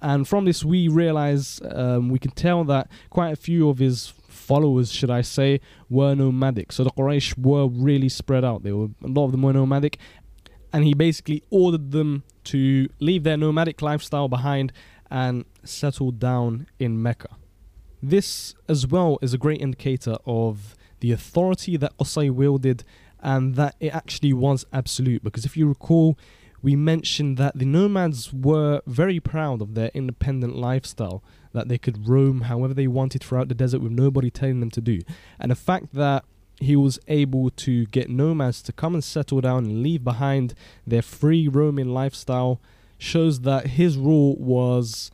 And 0.00 0.26
from 0.26 0.44
this, 0.44 0.64
we 0.64 0.88
realize 0.88 1.60
um, 1.70 2.08
we 2.08 2.18
can 2.18 2.32
tell 2.32 2.64
that 2.64 2.90
quite 3.10 3.32
a 3.32 3.36
few 3.36 3.68
of 3.68 3.78
his 3.78 4.12
followers, 4.32 4.92
should 4.92 5.10
I 5.10 5.20
say, 5.20 5.60
were 5.88 6.14
nomadic. 6.14 6.72
So 6.72 6.84
the 6.84 6.90
Quraysh 6.90 7.38
were 7.38 7.68
really 7.68 8.08
spread 8.08 8.44
out. 8.44 8.62
They 8.62 8.72
were 8.72 8.88
a 9.02 9.08
lot 9.08 9.26
of 9.26 9.32
them 9.32 9.42
were 9.42 9.52
nomadic, 9.52 9.98
and 10.72 10.84
he 10.84 10.94
basically 10.94 11.42
ordered 11.50 11.92
them 11.92 12.24
to 12.44 12.88
leave 12.98 13.24
their 13.24 13.36
nomadic 13.36 13.82
lifestyle 13.82 14.28
behind 14.28 14.72
and 15.10 15.44
settle 15.64 16.10
down 16.10 16.66
in 16.78 17.02
Mecca. 17.02 17.36
This, 18.02 18.54
as 18.68 18.86
well, 18.86 19.18
is 19.22 19.32
a 19.32 19.38
great 19.38 19.60
indicator 19.60 20.16
of 20.26 20.74
the 21.00 21.12
authority 21.12 21.76
that 21.76 21.96
Qusay 21.98 22.30
wielded 22.30 22.84
and 23.20 23.54
that 23.54 23.76
it 23.78 23.94
actually 23.94 24.32
was 24.32 24.64
absolute. 24.72 25.22
Because 25.22 25.44
if 25.44 25.56
you 25.56 25.68
recall, 25.68 26.18
we 26.62 26.74
mentioned 26.74 27.36
that 27.36 27.58
the 27.58 27.64
nomads 27.64 28.32
were 28.32 28.80
very 28.86 29.20
proud 29.20 29.60
of 29.60 29.74
their 29.74 29.90
independent 29.94 30.56
lifestyle, 30.56 31.22
that 31.52 31.68
they 31.68 31.78
could 31.78 32.08
roam 32.08 32.42
however 32.42 32.74
they 32.74 32.86
wanted 32.86 33.22
throughout 33.22 33.48
the 33.48 33.54
desert 33.54 33.80
with 33.80 33.92
nobody 33.92 34.30
telling 34.30 34.60
them 34.60 34.70
to 34.70 34.80
do. 34.80 35.00
And 35.38 35.50
the 35.50 35.56
fact 35.56 35.94
that 35.94 36.24
he 36.60 36.76
was 36.76 36.98
able 37.08 37.50
to 37.50 37.86
get 37.86 38.08
nomads 38.08 38.62
to 38.62 38.72
come 38.72 38.94
and 38.94 39.02
settle 39.02 39.40
down 39.40 39.64
and 39.64 39.82
leave 39.82 40.04
behind 40.04 40.54
their 40.86 41.02
free 41.02 41.48
roaming 41.48 41.88
lifestyle 41.88 42.60
shows 42.98 43.40
that 43.40 43.68
his 43.68 43.96
rule 43.96 44.36
was 44.36 45.10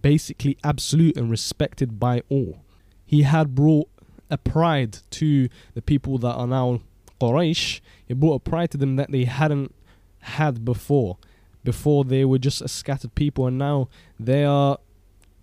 basically 0.00 0.56
absolute 0.64 1.16
and 1.16 1.30
respected 1.30 2.00
by 2.00 2.22
all. 2.28 2.64
He 3.04 3.22
had 3.22 3.54
brought 3.54 3.88
a 4.30 4.38
pride 4.38 4.98
to 5.10 5.48
the 5.74 5.82
people 5.82 6.18
that 6.18 6.32
are 6.32 6.46
now 6.46 6.80
Quraysh. 7.20 7.80
He 8.06 8.14
brought 8.14 8.36
a 8.46 8.50
pride 8.50 8.70
to 8.72 8.78
them 8.78 8.96
that 8.96 9.10
they 9.10 9.24
hadn't 9.24 9.74
had 10.20 10.64
before. 10.64 11.18
Before 11.64 12.04
they 12.04 12.24
were 12.24 12.38
just 12.38 12.62
a 12.62 12.68
scattered 12.68 13.14
people, 13.14 13.46
and 13.46 13.58
now 13.58 13.88
they 14.18 14.44
are 14.44 14.78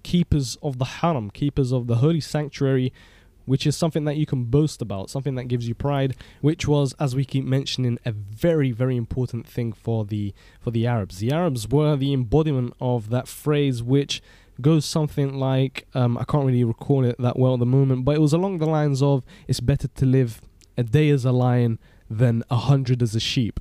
keepers 0.05 0.55
of 0.61 0.77
the 0.77 0.85
haram, 0.85 1.31
keepers 1.31 1.71
of 1.73 1.87
the 1.87 1.95
holy 1.95 2.21
sanctuary, 2.21 2.93
which 3.45 3.65
is 3.65 3.75
something 3.75 4.05
that 4.05 4.17
you 4.17 4.27
can 4.27 4.43
boast 4.43 4.79
about, 4.79 5.09
something 5.09 5.33
that 5.33 5.45
gives 5.45 5.67
you 5.67 5.73
pride, 5.73 6.15
which 6.41 6.67
was, 6.67 6.93
as 6.99 7.15
we 7.15 7.25
keep 7.25 7.43
mentioning, 7.43 7.97
a 8.05 8.11
very, 8.11 8.71
very 8.71 8.97
important 8.97 9.47
thing 9.47 9.73
for 9.73 10.05
the 10.05 10.31
for 10.59 10.69
the 10.69 10.85
Arabs. 10.85 11.17
The 11.17 11.31
Arabs 11.31 11.67
were 11.67 11.95
the 11.95 12.13
embodiment 12.13 12.75
of 12.79 13.09
that 13.09 13.27
phrase, 13.27 13.81
which 13.81 14.21
goes 14.61 14.85
something 14.85 15.33
like 15.33 15.87
um, 15.95 16.19
I 16.19 16.23
can't 16.23 16.45
really 16.45 16.63
recall 16.63 17.03
it 17.03 17.15
that 17.17 17.37
well 17.39 17.55
at 17.55 17.59
the 17.59 17.65
moment, 17.65 18.05
but 18.05 18.15
it 18.15 18.21
was 18.21 18.33
along 18.33 18.59
the 18.59 18.67
lines 18.67 19.01
of 19.01 19.23
"It's 19.47 19.59
better 19.59 19.87
to 19.87 20.05
live 20.05 20.39
a 20.77 20.83
day 20.83 21.09
as 21.09 21.25
a 21.25 21.31
lion 21.31 21.79
than 22.11 22.43
a 22.51 22.57
hundred 22.57 23.01
as 23.01 23.15
a 23.15 23.19
sheep." 23.19 23.59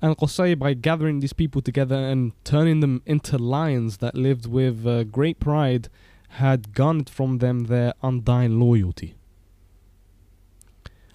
And 0.00 0.16
Qusay, 0.16 0.56
by 0.58 0.74
gathering 0.74 1.20
these 1.20 1.32
people 1.32 1.60
together 1.60 1.96
and 1.96 2.32
turning 2.44 2.80
them 2.80 3.02
into 3.04 3.36
lions 3.36 3.96
that 3.98 4.14
lived 4.14 4.46
with 4.46 4.86
uh, 4.86 5.04
great 5.04 5.40
pride, 5.40 5.88
had 6.32 6.72
garnered 6.72 7.10
from 7.10 7.38
them 7.38 7.64
their 7.64 7.94
undying 8.02 8.60
loyalty. 8.60 9.16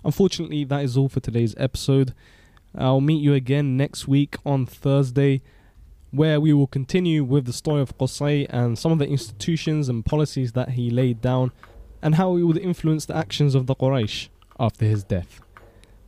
Unfortunately, 0.04 0.65
that 0.65 0.84
is 0.84 0.98
all 0.98 1.08
for 1.08 1.22
today's 1.22 1.56
episode. 1.58 2.13
I'll 2.76 3.00
meet 3.00 3.22
you 3.22 3.34
again 3.34 3.78
next 3.78 4.08
week 4.08 4.36
on 4.46 4.65
Thursday, 4.65 5.41
where 6.12 6.41
we 6.41 6.52
will 6.52 6.67
continue 6.67 7.24
with 7.24 7.46
the 7.46 7.54
story 7.54 7.82
of 7.82 7.98
Qusay 7.98 8.48
and 8.50 8.78
some 8.78 8.91
of 8.91 9.00
the 9.00 9.08
institutions 9.08 9.88
and 9.88 10.06
policies 10.06 10.52
that 10.54 10.72
he 10.72 10.89
laid 10.89 11.22
down, 11.22 11.52
and 12.02 12.15
how 12.15 12.36
it 12.36 12.43
would 12.43 12.58
influence 12.58 13.06
the 13.06 13.15
actions 13.15 13.56
of 13.56 13.67
the 13.67 13.76
Quraysh 13.76 14.28
after 14.60 14.86
his 14.86 15.06
death. 15.06 15.39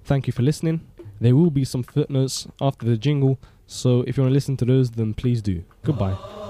Thank 0.04 0.28
you 0.28 0.34
for 0.34 0.42
listening. 0.42 0.82
There 1.26 1.36
will 1.36 1.50
be 1.50 1.66
some 1.66 1.82
footnotes 1.82 2.48
after 2.62 2.86
the 2.86 2.98
jingle, 2.98 3.40
so 3.66 4.04
if 4.06 4.16
you 4.16 4.22
want 4.22 4.30
to 4.30 4.34
listen 4.36 4.58
to 4.58 4.66
those, 4.66 4.92
then 4.92 5.16
please 5.16 5.42
do. 5.42 5.64
Goodbye. 5.84 6.45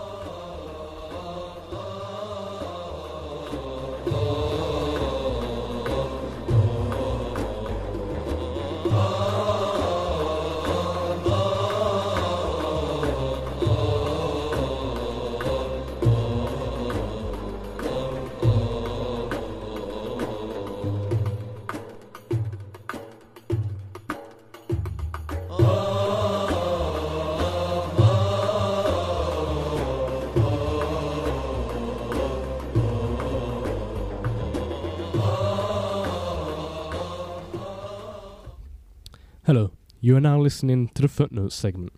Hello, 39.45 39.69
you 40.01 40.17
are 40.17 40.19
now 40.19 40.39
listening 40.39 40.87
to 40.95 41.03
the 41.03 41.07
footnotes 41.07 41.53
segment. 41.53 41.93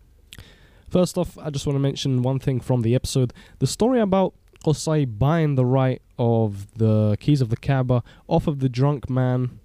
First 0.90 1.18
off, 1.18 1.38
I 1.38 1.50
just 1.50 1.66
want 1.66 1.76
to 1.76 1.80
mention 1.80 2.22
one 2.22 2.40
thing 2.40 2.60
from 2.60 2.82
the 2.82 2.94
episode. 2.94 3.32
The 3.60 3.68
story 3.68 4.02
about 4.02 4.34
Qusay 4.66 5.18
buying 5.18 5.56
the 5.56 5.66
right 5.66 6.02
of 6.20 6.78
the 6.78 7.16
keys 7.22 7.40
of 7.40 7.48
the 7.48 7.56
Kaaba 7.56 8.04
off 8.28 8.48
of 8.48 8.60
the 8.60 8.68
drunk 8.68 9.10
man, 9.10 9.62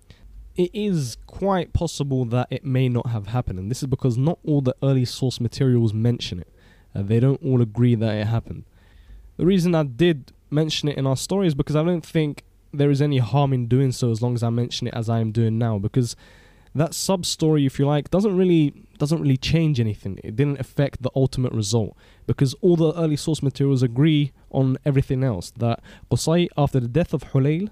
it 0.55 0.71
is 0.73 1.17
quite 1.27 1.73
possible 1.73 2.25
that 2.27 2.47
it 2.53 2.65
may 2.65 2.89
not 2.89 3.09
have 3.09 3.27
happened. 3.27 3.59
And 3.59 3.69
this 3.69 3.83
is 3.83 3.89
because 3.89 4.17
not 4.17 4.39
all 4.45 4.61
the 4.61 4.77
early 4.81 5.05
source 5.05 5.41
materials 5.41 5.93
mention 5.93 6.39
it. 6.39 6.55
Uh, 6.95 7.03
they 7.03 7.19
don't 7.19 7.43
all 7.43 7.61
agree 7.61 7.97
that 7.97 8.15
it 8.15 8.29
happened. 8.29 8.63
The 9.39 9.45
reason 9.45 9.75
I 9.75 9.83
did 9.83 10.31
mention 10.51 10.89
it 10.89 10.97
in 10.97 11.05
our 11.05 11.17
story 11.17 11.49
is 11.49 11.57
because 11.57 11.75
I 11.75 11.83
don't 11.83 12.07
think 12.07 12.45
there 12.73 12.93
is 12.93 13.03
any 13.03 13.19
harm 13.19 13.53
in 13.53 13.67
doing 13.67 13.91
so 13.91 14.13
as 14.13 14.23
long 14.23 14.35
as 14.35 14.45
I 14.45 14.51
mention 14.51 14.87
it 14.87 14.95
as 14.95 15.09
I 15.09 15.19
am 15.19 15.33
doing 15.33 15.59
now. 15.59 15.81
Because 15.81 16.15
that 16.75 16.95
sub 16.95 17.27
story, 17.27 17.67
if 17.67 17.79
you 17.79 17.87
like, 17.87 18.11
doesn't 18.11 18.37
really 18.37 18.73
doesn't 18.99 19.21
really 19.21 19.37
change 19.37 19.81
anything. 19.81 20.19
It 20.23 20.37
didn't 20.37 20.61
affect 20.61 21.03
the 21.03 21.11
ultimate 21.17 21.53
result 21.53 21.97
because 22.27 22.55
all 22.61 22.77
the 22.77 22.93
early 22.95 23.17
source 23.17 23.43
materials 23.43 23.83
agree 23.83 24.33
on 24.51 24.79
everything 24.85 25.25
else. 25.25 25.51
That 25.57 25.81
Qusay, 26.11 26.49
after 26.57 26.81
the 26.81 26.89
death 26.89 27.13
of 27.13 27.25
Hulayl, 27.33 27.69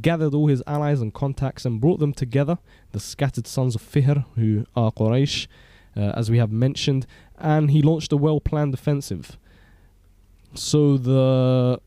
gathered 0.00 0.34
all 0.34 0.48
his 0.48 0.62
allies 0.66 1.00
and 1.00 1.12
contacts 1.12 1.64
and 1.64 1.80
brought 1.80 2.00
them 2.00 2.12
together, 2.12 2.58
the 2.92 3.00
scattered 3.00 3.46
sons 3.46 3.74
of 3.74 3.82
Fihr, 3.82 4.24
who 4.34 4.66
are 4.76 4.92
Quraysh, 4.92 5.46
uh, 5.96 6.12
as 6.14 6.30
we 6.30 6.38
have 6.38 6.52
mentioned, 6.52 7.06
and 7.38 7.70
he 7.70 7.82
launched 7.82 8.12
a 8.12 8.16
well-planned 8.16 8.74
offensive. 8.74 9.38
So 10.54 10.96
the 10.96 11.80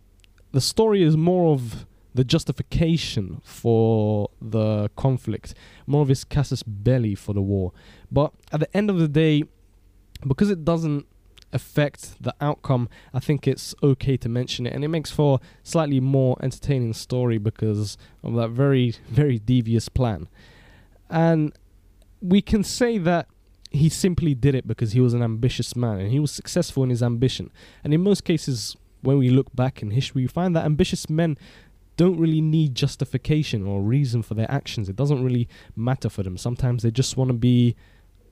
the 0.52 0.62
story 0.62 1.04
is 1.04 1.16
more 1.16 1.54
of 1.54 1.86
the 2.18 2.24
justification 2.24 3.40
for 3.44 4.32
the 4.42 4.90
conflict, 4.96 5.54
more 5.86 6.02
of 6.02 6.08
his 6.08 6.24
casus 6.24 6.64
belli 6.64 7.14
for 7.14 7.34
the 7.34 7.42
war. 7.42 7.72
But 8.12 8.34
at 8.52 8.60
the 8.60 8.76
end 8.76 8.90
of 8.90 8.98
the 8.98 9.08
day, 9.08 9.44
because 10.26 10.50
it 10.50 10.66
doesn't 10.66 11.06
affect 11.54 12.22
the 12.22 12.34
outcome, 12.42 12.90
I 13.14 13.20
think 13.20 13.48
it's 13.48 13.76
okay 13.84 14.18
to 14.18 14.28
mention 14.28 14.66
it, 14.66 14.74
and 14.74 14.84
it 14.84 14.88
makes 14.88 15.12
for 15.12 15.40
slightly 15.62 16.00
more 16.00 16.36
entertaining 16.42 16.94
story 16.94 17.38
because 17.38 18.00
of 18.24 18.34
that 18.34 18.50
very, 18.50 18.96
very 19.10 19.38
devious 19.38 19.88
plan. 19.88 20.28
And 21.12 21.54
we 22.20 22.42
can 22.42 22.64
say 22.64 22.98
that 22.98 23.28
he 23.70 23.90
simply 23.90 24.34
did 24.34 24.56
it 24.56 24.66
because 24.66 24.94
he 24.94 25.00
was 25.00 25.14
an 25.14 25.22
ambitious 25.22 25.76
man 25.76 26.00
and 26.00 26.12
he 26.12 26.20
was 26.20 26.32
successful 26.32 26.82
in 26.84 26.90
his 26.90 27.04
ambition. 27.04 27.52
And 27.84 27.94
in 27.94 28.02
most 28.02 28.24
cases, 28.24 28.76
when 29.02 29.18
we 29.20 29.30
look 29.30 29.56
back 29.56 29.82
in 29.82 29.92
history, 29.92 30.24
we 30.24 30.28
find 30.28 30.56
that 30.56 30.66
ambitious 30.66 31.10
men 31.10 31.38
don't 31.98 32.18
really 32.18 32.42
need 32.42 32.76
justification 32.76 33.68
or 33.68 33.82
reason 33.82 34.22
for 34.22 34.34
their 34.34 34.50
actions. 34.50 34.88
It 34.88 34.96
doesn't 34.96 35.24
really 35.24 35.50
matter 35.76 36.10
for 36.10 36.24
them. 36.24 36.38
Sometimes 36.38 36.84
they 36.84 36.92
just 36.92 37.18
want 37.18 37.30
to 37.30 37.34
be 37.34 37.76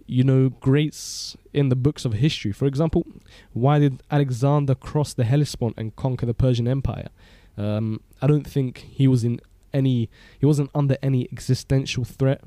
you 0.07 0.23
know, 0.23 0.49
greats 0.49 1.35
in 1.53 1.69
the 1.69 1.75
books 1.75 2.05
of 2.05 2.13
history. 2.13 2.51
For 2.51 2.65
example, 2.65 3.05
why 3.53 3.79
did 3.79 4.03
Alexander 4.11 4.75
cross 4.75 5.13
the 5.13 5.23
Hellespont 5.23 5.73
and 5.77 5.95
conquer 5.95 6.25
the 6.25 6.33
Persian 6.33 6.67
Empire? 6.67 7.09
Um, 7.57 8.01
I 8.21 8.27
don't 8.27 8.45
think 8.45 8.79
he 8.79 9.07
was 9.07 9.23
in 9.23 9.39
any, 9.73 10.09
he 10.39 10.45
wasn't 10.45 10.69
under 10.75 10.97
any 11.01 11.27
existential 11.31 12.03
threat. 12.03 12.41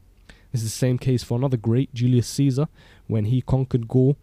This 0.52 0.62
is 0.62 0.70
the 0.70 0.78
same 0.78 0.98
case 0.98 1.22
for 1.22 1.37
another 1.37 1.57
great, 1.57 1.92
Julius 1.92 2.28
Caesar, 2.28 2.68
when 3.07 3.26
he 3.26 3.42
conquered 3.42 3.88
Gaul. 3.88 4.16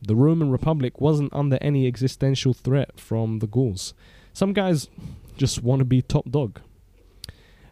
The 0.00 0.14
Roman 0.14 0.50
Republic 0.50 1.00
wasn't 1.00 1.32
under 1.32 1.58
any 1.60 1.86
existential 1.86 2.52
threat 2.52 3.00
from 3.00 3.38
the 3.38 3.46
Gauls. 3.46 3.94
Some 4.32 4.52
guys 4.52 4.88
just 5.36 5.62
want 5.62 5.80
to 5.80 5.84
be 5.84 6.02
top 6.02 6.30
dog. 6.30 6.60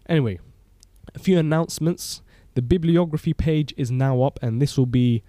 Anyway, 0.09 0.39
a 1.15 1.19
few 1.19 1.39
announcements. 1.39 2.23
The 2.55 2.63
bibliography 2.63 3.33
page 3.33 3.73
is 3.77 3.91
now 3.91 4.23
up, 4.23 4.39
and 4.43 4.61
this 4.61 4.77
will 4.77 4.87
be 4.87 5.23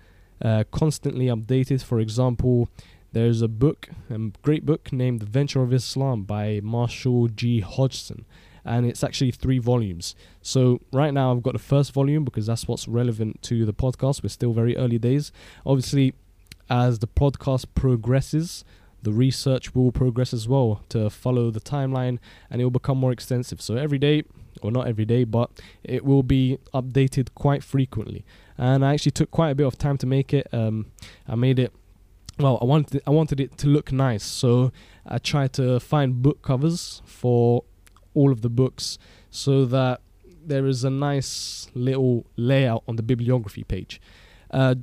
uh, 0.43 0.63
constantly 0.71 1.27
updated. 1.27 1.83
For 1.83 1.99
example, 1.99 2.67
there's 3.13 3.41
a 3.41 3.47
book, 3.47 3.89
a 4.09 4.17
great 4.41 4.65
book 4.65 4.91
named 4.91 5.19
The 5.19 5.25
Venture 5.25 5.61
of 5.61 5.73
Islam 5.73 6.23
by 6.23 6.61
Marshall 6.63 7.27
G. 7.27 7.59
Hodgson, 7.59 8.25
and 8.65 8.85
it's 8.85 9.03
actually 9.03 9.31
three 9.31 9.59
volumes. 9.59 10.15
So, 10.41 10.79
right 10.91 11.13
now, 11.13 11.31
I've 11.31 11.43
got 11.43 11.53
the 11.53 11.59
first 11.59 11.91
volume 11.93 12.23
because 12.23 12.47
that's 12.47 12.67
what's 12.67 12.87
relevant 12.87 13.41
to 13.43 13.65
the 13.65 13.73
podcast. 13.73 14.23
We're 14.23 14.29
still 14.29 14.53
very 14.53 14.75
early 14.77 14.97
days. 14.97 15.31
Obviously, 15.65 16.13
as 16.69 16.99
the 16.99 17.07
podcast 17.07 17.65
progresses, 17.75 18.63
the 19.03 19.11
research 19.11 19.73
will 19.73 19.91
progress 19.91 20.33
as 20.33 20.47
well 20.47 20.83
to 20.89 21.09
follow 21.09 21.51
the 21.51 21.59
timeline 21.59 22.19
and 22.49 22.61
it 22.61 22.65
will 22.65 22.71
become 22.71 22.97
more 22.97 23.11
extensive. 23.11 23.61
So, 23.61 23.75
every 23.75 23.97
day, 23.97 24.23
or 24.61 24.71
not 24.71 24.87
every 24.87 25.05
day, 25.05 25.23
but 25.23 25.49
it 25.83 26.05
will 26.05 26.23
be 26.23 26.59
updated 26.73 27.29
quite 27.35 27.63
frequently. 27.63 28.25
And 28.57 28.85
I 28.85 28.93
actually 28.93 29.13
took 29.13 29.31
quite 29.31 29.49
a 29.49 29.55
bit 29.55 29.65
of 29.65 29.77
time 29.77 29.97
to 29.99 30.05
make 30.05 30.33
it. 30.33 30.47
Um, 30.53 30.91
I 31.27 31.35
made 31.35 31.59
it 31.59 31.73
well 32.39 32.57
i 32.61 32.65
wanted 32.65 33.01
i 33.05 33.09
wanted 33.09 33.39
it 33.39 33.57
to 33.57 33.67
look 33.67 33.91
nice 33.91 34.23
so 34.23 34.71
i 35.05 35.17
tried 35.17 35.53
to 35.53 35.79
find 35.79 36.21
book 36.21 36.41
covers 36.41 37.01
for 37.05 37.63
all 38.13 38.31
of 38.31 38.41
the 38.41 38.49
books 38.49 38.97
so 39.29 39.65
that 39.65 40.01
there 40.43 40.65
is 40.65 40.83
a 40.83 40.89
nice 40.89 41.67
little 41.73 42.25
layout 42.35 42.83
on 42.87 42.95
the 42.95 43.03
bibliography 43.03 43.63
page 43.63 44.01
uh, 44.51 44.75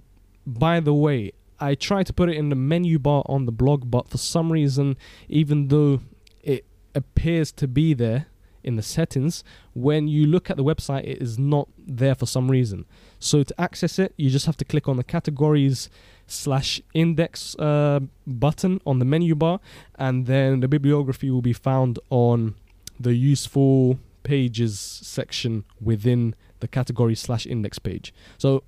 by 0.47 0.79
the 0.81 0.95
way 0.95 1.33
i 1.61 1.75
tried 1.75 2.07
to 2.07 2.13
put 2.13 2.29
it 2.29 2.37
in 2.37 2.49
the 2.49 2.57
menu 2.57 2.99
bar 2.99 3.23
on 3.27 3.47
the 3.47 3.53
blog 3.53 3.91
but 3.91 4.09
for 4.09 4.19
some 4.19 4.53
reason 4.53 4.97
even 5.29 5.69
though 5.69 6.01
it 6.43 6.65
appears 6.95 7.53
to 7.53 7.67
be 7.67 7.95
there 7.95 8.27
in 8.65 8.77
the 8.77 8.83
settings 8.83 9.45
when 9.75 10.09
you 10.09 10.27
look 10.27 10.51
at 10.51 10.57
the 10.57 10.65
website 10.65 11.05
it 11.05 11.23
is 11.23 11.39
not 11.39 11.69
there 11.79 12.15
for 12.15 12.27
some 12.27 12.51
reason 12.51 12.85
so 13.19 13.43
to 13.43 13.55
access 13.61 13.99
it 13.99 14.13
you 14.17 14.29
just 14.29 14.47
have 14.47 14.57
to 14.57 14.65
click 14.65 14.89
on 14.89 14.97
the 14.97 15.05
categories 15.05 15.89
slash 16.29 16.81
index 16.95 17.57
uh, 17.59 17.99
button 18.27 18.81
on 18.87 19.01
the 19.01 19.05
menu 19.05 19.35
bar, 19.35 19.59
and 19.97 20.27
then 20.27 20.61
the 20.61 20.69
bibliography 20.69 21.31
will 21.31 21.43
be 21.43 21.53
found 21.53 21.99
on 22.11 22.55
the 23.01 23.15
useful 23.15 23.99
pages 24.23 24.79
section 24.79 25.65
within 25.81 26.35
the 26.61 26.69
category 26.69 27.15
slash 27.15 27.47
index 27.47 27.79
page. 27.79 28.13
So 28.37 28.63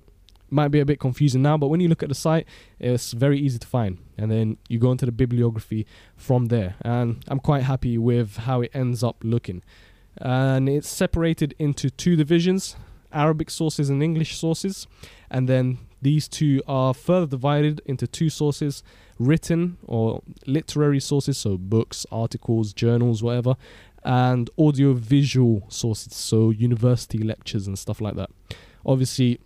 might 0.51 0.67
be 0.69 0.79
a 0.79 0.85
bit 0.85 0.99
confusing 0.99 1.41
now, 1.41 1.57
but 1.57 1.67
when 1.67 1.79
you 1.79 1.87
look 1.87 2.03
at 2.03 2.09
the 2.09 2.15
site, 2.15 2.45
it's 2.79 3.13
very 3.13 3.39
easy 3.39 3.57
to 3.59 3.67
find. 3.67 3.97
And 4.17 4.29
then 4.29 4.57
you 4.69 4.79
go 4.79 4.91
into 4.91 5.05
the 5.05 5.11
bibliography 5.11 5.87
from 6.15 6.47
there. 6.47 6.75
And 6.81 7.23
I'm 7.27 7.39
quite 7.39 7.63
happy 7.63 7.97
with 7.97 8.37
how 8.37 8.61
it 8.61 8.71
ends 8.73 9.03
up 9.03 9.17
looking. 9.23 9.63
And 10.17 10.67
it's 10.67 10.89
separated 10.89 11.55
into 11.57 11.89
two 11.89 12.15
divisions 12.15 12.75
Arabic 13.13 13.49
sources 13.49 13.89
and 13.89 14.01
English 14.01 14.37
sources. 14.37 14.87
And 15.29 15.47
then 15.47 15.79
these 16.01 16.27
two 16.27 16.61
are 16.67 16.93
further 16.93 17.27
divided 17.27 17.81
into 17.85 18.07
two 18.07 18.29
sources 18.29 18.83
written 19.19 19.77
or 19.85 20.21
literary 20.47 20.99
sources, 20.99 21.37
so 21.37 21.57
books, 21.57 22.05
articles, 22.11 22.73
journals, 22.73 23.21
whatever, 23.21 23.55
and 24.03 24.49
audio 24.57 24.93
visual 24.93 25.63
sources, 25.69 26.15
so 26.15 26.49
university 26.49 27.19
lectures 27.19 27.67
and 27.67 27.77
stuff 27.77 28.01
like 28.01 28.15
that. 28.15 28.31
Obviously, 28.83 29.39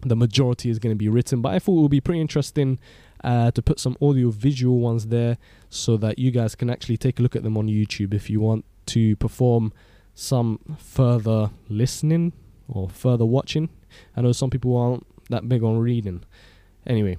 the 0.00 0.16
majority 0.16 0.70
is 0.70 0.78
going 0.78 0.94
to 0.94 0.98
be 0.98 1.08
written, 1.08 1.40
but 1.40 1.52
I 1.52 1.58
thought 1.58 1.78
it 1.78 1.82
would 1.82 1.90
be 1.90 2.00
pretty 2.00 2.20
interesting 2.20 2.78
uh, 3.24 3.50
to 3.50 3.62
put 3.62 3.80
some 3.80 3.96
audio 4.00 4.30
visual 4.30 4.78
ones 4.78 5.08
there 5.08 5.38
so 5.70 5.96
that 5.96 6.18
you 6.18 6.30
guys 6.30 6.54
can 6.54 6.70
actually 6.70 6.96
take 6.96 7.18
a 7.18 7.22
look 7.22 7.34
at 7.34 7.42
them 7.42 7.56
on 7.56 7.66
YouTube 7.66 8.14
if 8.14 8.30
you 8.30 8.40
want 8.40 8.64
to 8.86 9.16
perform 9.16 9.72
some 10.14 10.60
further 10.78 11.50
listening 11.68 12.32
or 12.68 12.88
further 12.88 13.24
watching. 13.24 13.68
I 14.16 14.20
know 14.20 14.32
some 14.32 14.50
people 14.50 14.76
aren't 14.76 15.06
that 15.30 15.48
big 15.48 15.62
on 15.62 15.78
reading. 15.78 16.24
Anyway, 16.86 17.18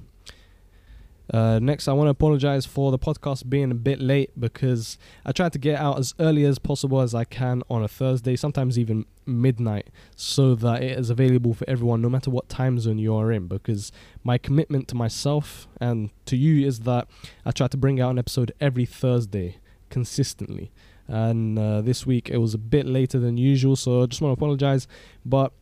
uh, 1.32 1.60
next, 1.60 1.88
I 1.88 1.94
want 1.94 2.08
to 2.08 2.12
apologize 2.12 2.66
for 2.66 2.92
the 2.92 2.98
podcast 2.98 3.50
being 3.50 3.72
a 3.72 3.76
bit 3.76 4.00
late 4.00 4.32
because 4.40 4.98
I 5.26 5.32
tried 5.32 5.54
to 5.54 5.60
get 5.60 5.80
out 5.80 6.00
as 6.00 6.16
early 6.20 6.44
as 6.44 6.58
possible 6.58 7.02
as 7.02 7.14
I 7.14 7.24
can 7.24 7.62
on 7.70 7.84
a 7.84 7.88
Thursday, 7.88 8.36
sometimes 8.36 8.80
even 8.80 9.06
midnight, 9.28 9.90
so 10.16 10.56
that 10.56 10.82
it 10.82 10.98
is 10.98 11.12
available 11.12 11.54
for 11.54 11.70
everyone 11.70 12.02
no 12.02 12.10
matter 12.10 12.32
what 12.32 12.50
time 12.50 12.80
zone 12.80 12.98
you 12.98 13.14
are 13.16 13.32
in. 13.32 13.48
Because 13.48 13.92
my 14.24 14.40
commitment 14.40 14.88
to 14.88 14.96
myself 14.96 15.68
and 15.80 16.10
to 16.26 16.36
you 16.36 16.66
is 16.66 16.80
that 16.82 17.08
I 17.46 17.52
try 17.52 17.68
to 17.68 17.78
bring 17.78 18.02
out 18.02 18.10
an 18.10 18.20
episode 18.20 18.52
every 18.60 18.86
Thursday 18.86 19.58
consistently. 19.90 20.72
And 21.08 21.58
uh, 21.60 21.82
this 21.82 22.06
week 22.08 22.30
it 22.30 22.38
was 22.38 22.56
a 22.56 22.60
bit 22.60 22.88
later 22.88 23.20
than 23.20 23.38
usual, 23.38 23.76
so 23.76 24.04
I 24.04 24.06
just 24.08 24.22
want 24.22 24.32
to 24.32 24.40
apologize. 24.40 24.88
But 25.24 25.54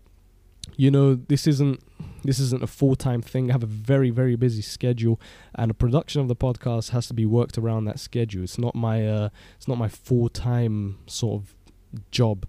you 0.76 0.92
know, 0.92 1.16
this 1.16 1.48
isn't 1.48 1.82
this 2.24 2.40
isn't 2.40 2.64
a 2.64 2.68
full 2.68 2.96
time 2.96 3.22
thing. 3.22 3.50
I 3.50 3.54
have 3.54 3.64
a 3.64 3.68
very 3.68 4.10
very 4.10 4.36
busy 4.36 4.62
schedule, 4.62 5.20
and 5.56 5.70
the 5.70 5.76
production 5.76 6.22
of 6.22 6.28
the 6.28 6.36
podcast 6.36 6.90
has 6.90 7.08
to 7.08 7.14
be 7.14 7.26
worked 7.26 7.58
around 7.58 7.86
that 7.86 8.00
schedule. 8.00 8.44
It's 8.44 8.58
not 8.58 8.76
my 8.76 9.08
uh, 9.08 9.30
it's 9.56 9.68
not 9.68 9.78
my 9.78 9.88
full 9.88 10.30
time 10.30 11.00
sort 11.08 11.42
of 11.42 11.56
job. 12.12 12.46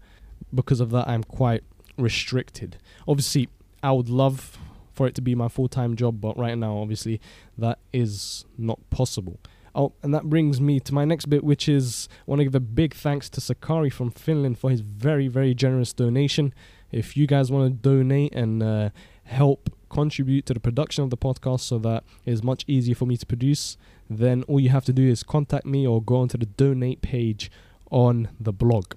Because 0.54 0.80
of 0.80 0.90
that, 0.90 1.06
I'm 1.06 1.24
quite 1.24 1.62
restricted. 1.98 2.78
Obviously, 3.06 3.48
I 3.82 3.92
would 3.92 4.08
love 4.08 4.58
for 4.94 5.06
it 5.06 5.14
to 5.14 5.20
be 5.20 5.34
my 5.34 5.48
full 5.48 5.68
time 5.68 5.94
job, 5.94 6.20
but 6.20 6.36
right 6.36 6.56
now, 6.56 6.78
obviously, 6.78 7.20
that 7.56 7.78
is 7.92 8.44
not 8.56 8.78
possible. 8.90 9.38
Oh, 9.74 9.92
and 10.02 10.12
that 10.12 10.24
brings 10.24 10.60
me 10.60 10.80
to 10.80 10.92
my 10.92 11.04
next 11.04 11.26
bit, 11.26 11.44
which 11.44 11.68
is 11.68 12.08
I 12.26 12.30
want 12.30 12.40
to 12.40 12.44
give 12.44 12.54
a 12.54 12.60
big 12.60 12.94
thanks 12.94 13.28
to 13.30 13.40
Sakari 13.40 13.90
from 13.90 14.10
Finland 14.10 14.58
for 14.58 14.70
his 14.70 14.80
very, 14.80 15.28
very 15.28 15.54
generous 15.54 15.92
donation. 15.92 16.52
If 16.90 17.16
you 17.16 17.26
guys 17.26 17.50
want 17.50 17.70
to 17.70 17.88
donate 17.88 18.34
and 18.34 18.62
uh, 18.62 18.90
help 19.24 19.70
contribute 19.90 20.46
to 20.46 20.54
the 20.54 20.60
production 20.60 21.04
of 21.04 21.10
the 21.10 21.16
podcast 21.16 21.60
so 21.60 21.78
that 21.78 22.04
it 22.24 22.32
is 22.32 22.42
much 22.42 22.64
easier 22.66 22.94
for 22.94 23.06
me 23.06 23.16
to 23.16 23.26
produce, 23.26 23.76
then 24.08 24.42
all 24.44 24.60
you 24.60 24.70
have 24.70 24.84
to 24.86 24.92
do 24.92 25.06
is 25.06 25.22
contact 25.22 25.66
me 25.66 25.86
or 25.86 26.02
go 26.02 26.16
onto 26.16 26.38
the 26.38 26.46
donate 26.46 27.02
page 27.02 27.50
on 27.90 28.28
the 28.40 28.52
blog. 28.52 28.94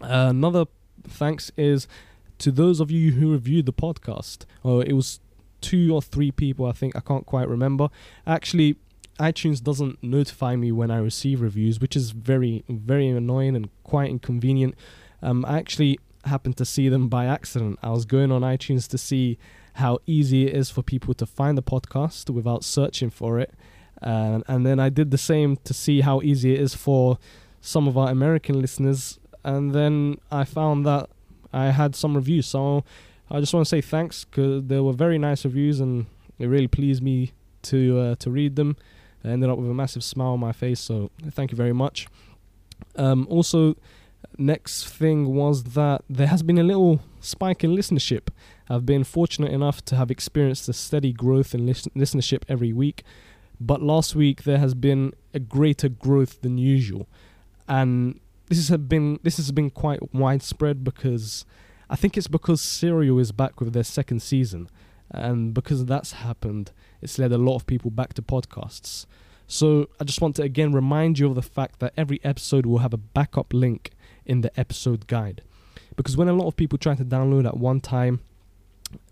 Another 0.00 0.66
thanks 1.06 1.50
is 1.56 1.86
to 2.38 2.50
those 2.50 2.80
of 2.80 2.90
you 2.90 3.12
who 3.12 3.32
reviewed 3.32 3.66
the 3.66 3.72
podcast. 3.72 4.44
Uh, 4.64 4.78
it 4.78 4.94
was 4.94 5.20
two 5.60 5.94
or 5.94 6.00
three 6.00 6.30
people, 6.30 6.66
I 6.66 6.72
think. 6.72 6.96
I 6.96 7.00
can't 7.00 7.26
quite 7.26 7.48
remember. 7.48 7.88
Actually, 8.26 8.76
iTunes 9.18 9.62
doesn't 9.62 10.02
notify 10.02 10.56
me 10.56 10.72
when 10.72 10.90
I 10.90 10.96
receive 10.96 11.42
reviews, 11.42 11.80
which 11.80 11.94
is 11.94 12.12
very, 12.12 12.64
very 12.68 13.08
annoying 13.08 13.54
and 13.54 13.68
quite 13.84 14.10
inconvenient. 14.10 14.74
Um, 15.22 15.44
I 15.44 15.58
actually 15.58 16.00
happened 16.24 16.56
to 16.58 16.64
see 16.64 16.88
them 16.88 17.08
by 17.08 17.26
accident. 17.26 17.78
I 17.82 17.90
was 17.90 18.04
going 18.04 18.30
on 18.32 18.42
iTunes 18.42 18.88
to 18.88 18.98
see 18.98 19.38
how 19.74 19.98
easy 20.06 20.46
it 20.46 20.54
is 20.54 20.70
for 20.70 20.82
people 20.82 21.14
to 21.14 21.26
find 21.26 21.56
the 21.56 21.62
podcast 21.62 22.30
without 22.30 22.64
searching 22.64 23.10
for 23.10 23.38
it. 23.38 23.54
Uh, 24.02 24.40
and 24.48 24.64
then 24.64 24.80
I 24.80 24.88
did 24.88 25.10
the 25.10 25.18
same 25.18 25.56
to 25.64 25.74
see 25.74 26.00
how 26.00 26.20
easy 26.22 26.54
it 26.54 26.60
is 26.60 26.74
for 26.74 27.18
some 27.60 27.86
of 27.86 27.96
our 27.96 28.10
American 28.10 28.60
listeners. 28.60 29.18
And 29.44 29.74
then 29.74 30.18
I 30.30 30.44
found 30.44 30.86
that 30.86 31.08
I 31.52 31.66
had 31.66 31.94
some 31.94 32.14
reviews. 32.14 32.46
So 32.46 32.84
I 33.30 33.40
just 33.40 33.52
want 33.52 33.66
to 33.66 33.68
say 33.68 33.80
thanks 33.80 34.24
because 34.24 34.64
they 34.64 34.80
were 34.80 34.92
very 34.92 35.18
nice 35.18 35.44
reviews 35.44 35.80
and 35.80 36.06
it 36.38 36.46
really 36.46 36.68
pleased 36.68 37.02
me 37.02 37.32
to 37.62 37.98
uh, 37.98 38.14
to 38.16 38.30
read 38.30 38.56
them. 38.56 38.76
I 39.22 39.28
ended 39.28 39.50
up 39.50 39.58
with 39.58 39.70
a 39.70 39.74
massive 39.74 40.02
smile 40.02 40.32
on 40.32 40.40
my 40.40 40.52
face. 40.52 40.80
So 40.80 41.10
thank 41.30 41.50
you 41.52 41.56
very 41.56 41.74
much. 41.74 42.08
Um, 42.96 43.26
also, 43.28 43.76
next 44.38 44.88
thing 44.88 45.34
was 45.34 45.64
that 45.64 46.02
there 46.08 46.26
has 46.26 46.42
been 46.42 46.58
a 46.58 46.62
little 46.62 47.00
spike 47.20 47.62
in 47.64 47.74
listenership. 47.74 48.28
I've 48.68 48.86
been 48.86 49.04
fortunate 49.04 49.52
enough 49.52 49.84
to 49.86 49.96
have 49.96 50.10
experienced 50.10 50.68
a 50.68 50.72
steady 50.72 51.12
growth 51.12 51.54
in 51.54 51.66
listen- 51.66 51.92
listenership 51.96 52.42
every 52.48 52.72
week, 52.72 53.02
but 53.60 53.82
last 53.82 54.14
week 54.14 54.44
there 54.44 54.58
has 54.58 54.74
been 54.74 55.12
a 55.34 55.38
greater 55.38 55.88
growth 55.88 56.40
than 56.40 56.58
usual, 56.58 57.08
and 57.68 58.20
this 58.48 58.68
has 58.68 58.78
been 58.78 59.18
this 59.22 59.36
has 59.36 59.52
been 59.52 59.70
quite 59.70 60.14
widespread 60.14 60.82
because 60.84 61.44
I 61.88 61.96
think 61.96 62.16
it's 62.16 62.28
because 62.28 62.60
Serial 62.60 63.18
is 63.18 63.32
back 63.32 63.60
with 63.60 63.72
their 63.72 63.84
second 63.84 64.22
season, 64.22 64.68
and 65.10 65.52
because 65.52 65.84
that's 65.84 66.12
happened, 66.12 66.72
it's 67.02 67.18
led 67.18 67.32
a 67.32 67.38
lot 67.38 67.56
of 67.56 67.66
people 67.66 67.90
back 67.90 68.14
to 68.14 68.22
podcasts. 68.22 69.06
So 69.46 69.88
I 69.98 70.04
just 70.04 70.20
want 70.20 70.36
to 70.36 70.42
again 70.42 70.72
remind 70.72 71.18
you 71.18 71.26
of 71.26 71.34
the 71.34 71.42
fact 71.42 71.80
that 71.80 71.92
every 71.96 72.20
episode 72.22 72.66
will 72.66 72.78
have 72.78 72.94
a 72.94 72.98
backup 72.98 73.52
link 73.52 73.90
in 74.24 74.40
the 74.40 74.58
episode 74.58 75.06
guide. 75.06 75.42
Because 75.96 76.16
when 76.16 76.28
a 76.28 76.32
lot 76.32 76.46
of 76.46 76.56
people 76.56 76.78
try 76.78 76.94
to 76.94 77.04
download 77.04 77.46
at 77.46 77.56
one 77.56 77.80
time, 77.80 78.20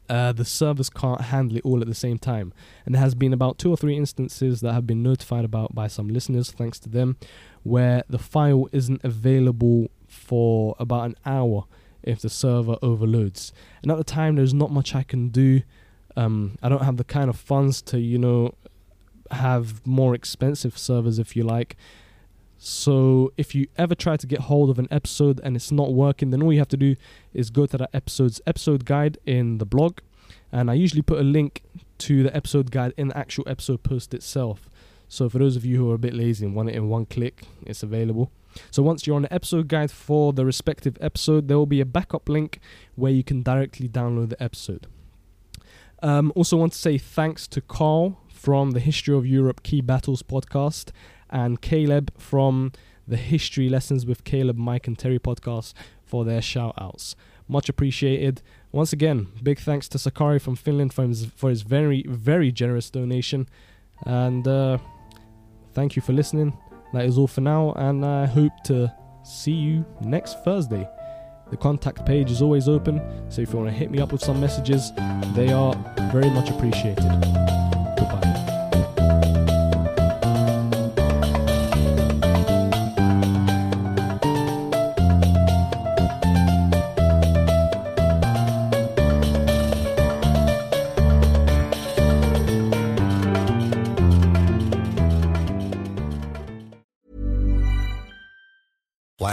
uh, 0.09 0.33
the 0.33 0.45
servers 0.45 0.89
can't 0.89 1.21
handle 1.21 1.59
it 1.59 1.65
all 1.65 1.81
at 1.81 1.87
the 1.87 1.95
same 1.95 2.19
time. 2.19 2.53
And 2.87 2.95
there 2.95 3.03
has 3.03 3.15
been 3.15 3.33
about 3.33 3.59
two 3.59 3.71
or 3.71 3.77
three 3.77 3.97
instances 3.97 4.61
that 4.61 4.73
have 4.73 4.87
been 4.87 5.03
notified 5.03 5.45
about 5.45 5.75
by 5.75 5.87
some 5.87 6.09
listeners, 6.09 6.51
thanks 6.51 6.79
to 6.81 6.89
them, 6.89 7.17
where 7.63 8.05
the 8.09 8.19
file 8.19 8.69
isn't 8.73 9.05
available 9.05 9.91
for 10.07 10.75
about 10.79 11.05
an 11.05 11.17
hour 11.27 11.65
if 12.03 12.23
the 12.23 12.31
server 12.31 12.77
overloads. 12.81 13.53
And 13.83 13.91
at 13.91 13.99
the 13.99 14.05
time, 14.05 14.37
there's 14.37 14.55
not 14.55 14.71
much 14.71 14.95
I 14.95 15.03
can 15.03 15.29
do. 15.29 15.63
Um, 16.17 16.57
I 16.63 16.69
don't 16.69 16.83
have 16.83 16.97
the 16.97 17.05
kind 17.05 17.29
of 17.29 17.37
funds 17.37 17.83
to, 17.83 18.01
you 18.01 18.19
know, 18.19 18.55
have 19.31 19.87
more 19.87 20.15
expensive 20.15 20.79
servers, 20.79 21.19
if 21.19 21.37
you 21.37 21.45
like. 21.45 21.77
So 22.59 23.33
if 23.37 23.55
you 23.55 23.69
ever 23.77 23.95
try 23.95 24.17
to 24.17 24.27
get 24.27 24.41
hold 24.41 24.69
of 24.69 24.79
an 24.81 24.89
episode 24.91 25.41
and 25.45 25.55
it's 25.55 25.71
not 25.71 25.95
working, 25.95 26.31
then 26.31 26.43
all 26.43 26.53
you 26.53 26.59
have 26.59 26.69
to 26.69 26.77
do 26.77 26.97
is 27.33 27.51
go 27.51 27.67
to 27.67 27.79
that 27.79 27.91
episode's 27.95 28.41
episode 28.47 28.85
guide 28.85 29.17
in 29.25 29.59
the 29.59 29.65
blog. 29.65 29.99
And 30.51 30.71
I 30.71 30.75
usually 30.75 31.03
put 31.03 31.21
a 31.21 31.23
link 31.23 31.63
to 31.99 32.25
the 32.25 32.35
episode 32.37 32.71
guide 32.71 32.95
in 32.97 33.09
the 33.09 33.17
actual 33.17 33.45
episode 33.47 33.85
post 33.85 34.13
itself. 34.13 34.69
So 35.09 35.29
for 35.29 35.39
those 35.39 35.57
of 35.57 35.65
you 35.65 35.79
who 35.79 35.91
are 35.91 35.95
a 35.95 35.99
bit 35.99 36.15
lazy 36.15 36.45
and 36.45 36.55
want 36.55 36.69
it 36.69 36.75
in 36.75 36.89
one 36.89 37.07
click, 37.07 37.45
it's 37.65 37.83
available. 37.83 38.33
So 38.71 38.83
once 38.83 39.07
you're 39.07 39.17
on 39.17 39.23
the 39.23 39.33
episode 39.33 39.69
guide 39.69 39.91
for 39.91 40.33
the 40.33 40.45
respective 40.45 40.99
episode, 41.01 41.49
there 41.49 41.57
will 41.57 41.67
be 41.67 41.81
a 41.81 41.87
backup 41.87 42.29
link 42.29 42.59
where 42.97 43.13
you 43.13 43.23
can 43.23 43.43
directly 43.43 43.89
download 43.89 44.31
the 44.31 44.43
episode. 44.43 44.87
Um, 46.03 46.33
also 46.35 46.57
want 46.57 46.73
to 46.73 46.79
say 46.79 46.99
thanks 46.99 47.47
to 47.49 47.61
Carl 47.61 48.21
from 48.29 48.73
the 48.73 48.81
History 48.81 49.17
of 49.17 49.27
Europe 49.27 49.63
Key 49.63 49.81
Battles 49.81 50.23
podcast 50.23 50.91
and 51.31 51.61
Caleb 51.61 52.13
from 52.19 52.73
the 53.07 53.17
History 53.17 53.69
Lessons 53.69 54.05
with 54.05 54.25
Caleb, 54.25 54.57
Mike, 54.57 54.87
and 54.87 54.99
Terry 54.99 55.19
podcast 55.19 55.73
for 56.05 56.25
their 56.25 56.43
shout 56.43 56.75
outs. 56.79 57.17
Much 57.49 57.69
appreciated. 57.69 58.43
Once 58.73 58.93
again, 58.93 59.29
big 59.43 59.59
thanks 59.59 59.89
to 59.89 59.99
Sakari 59.99 60.39
from 60.39 60.57
Finland 60.57 60.93
for 60.93 61.05
his, 61.07 61.27
for 61.27 61.49
his 61.49 61.63
very, 61.63 62.05
very 62.07 62.53
generous 62.53 62.91
donation. 62.91 63.49
And 64.05 64.47
uh, 64.47 64.79
thank 65.73 65.97
you 65.97 66.03
for 66.03 66.13
listening. 66.13 66.57
That 66.93 67.05
is 67.07 67.19
all 67.19 67.27
for 67.27 67.41
now, 67.41 67.73
and 67.73 68.05
I 68.05 68.27
hope 68.27 68.53
to 68.65 68.93
see 69.25 69.53
you 69.53 69.85
next 70.03 70.43
Thursday. 70.45 70.89
The 71.51 71.57
contact 71.57 72.05
page 72.05 72.31
is 72.31 72.43
always 72.43 72.69
open, 72.69 73.01
so 73.31 73.41
if 73.41 73.53
you 73.53 73.59
want 73.59 73.71
to 73.71 73.77
hit 73.77 73.91
me 73.91 74.01
up 74.01 74.13
with 74.13 74.23
some 74.23 74.39
messages, 74.41 74.93
they 75.35 75.51
are 75.51 75.75
very 76.13 76.29
much 76.31 76.51
appreciated. 76.51 77.05
Goodbye. 77.97 79.18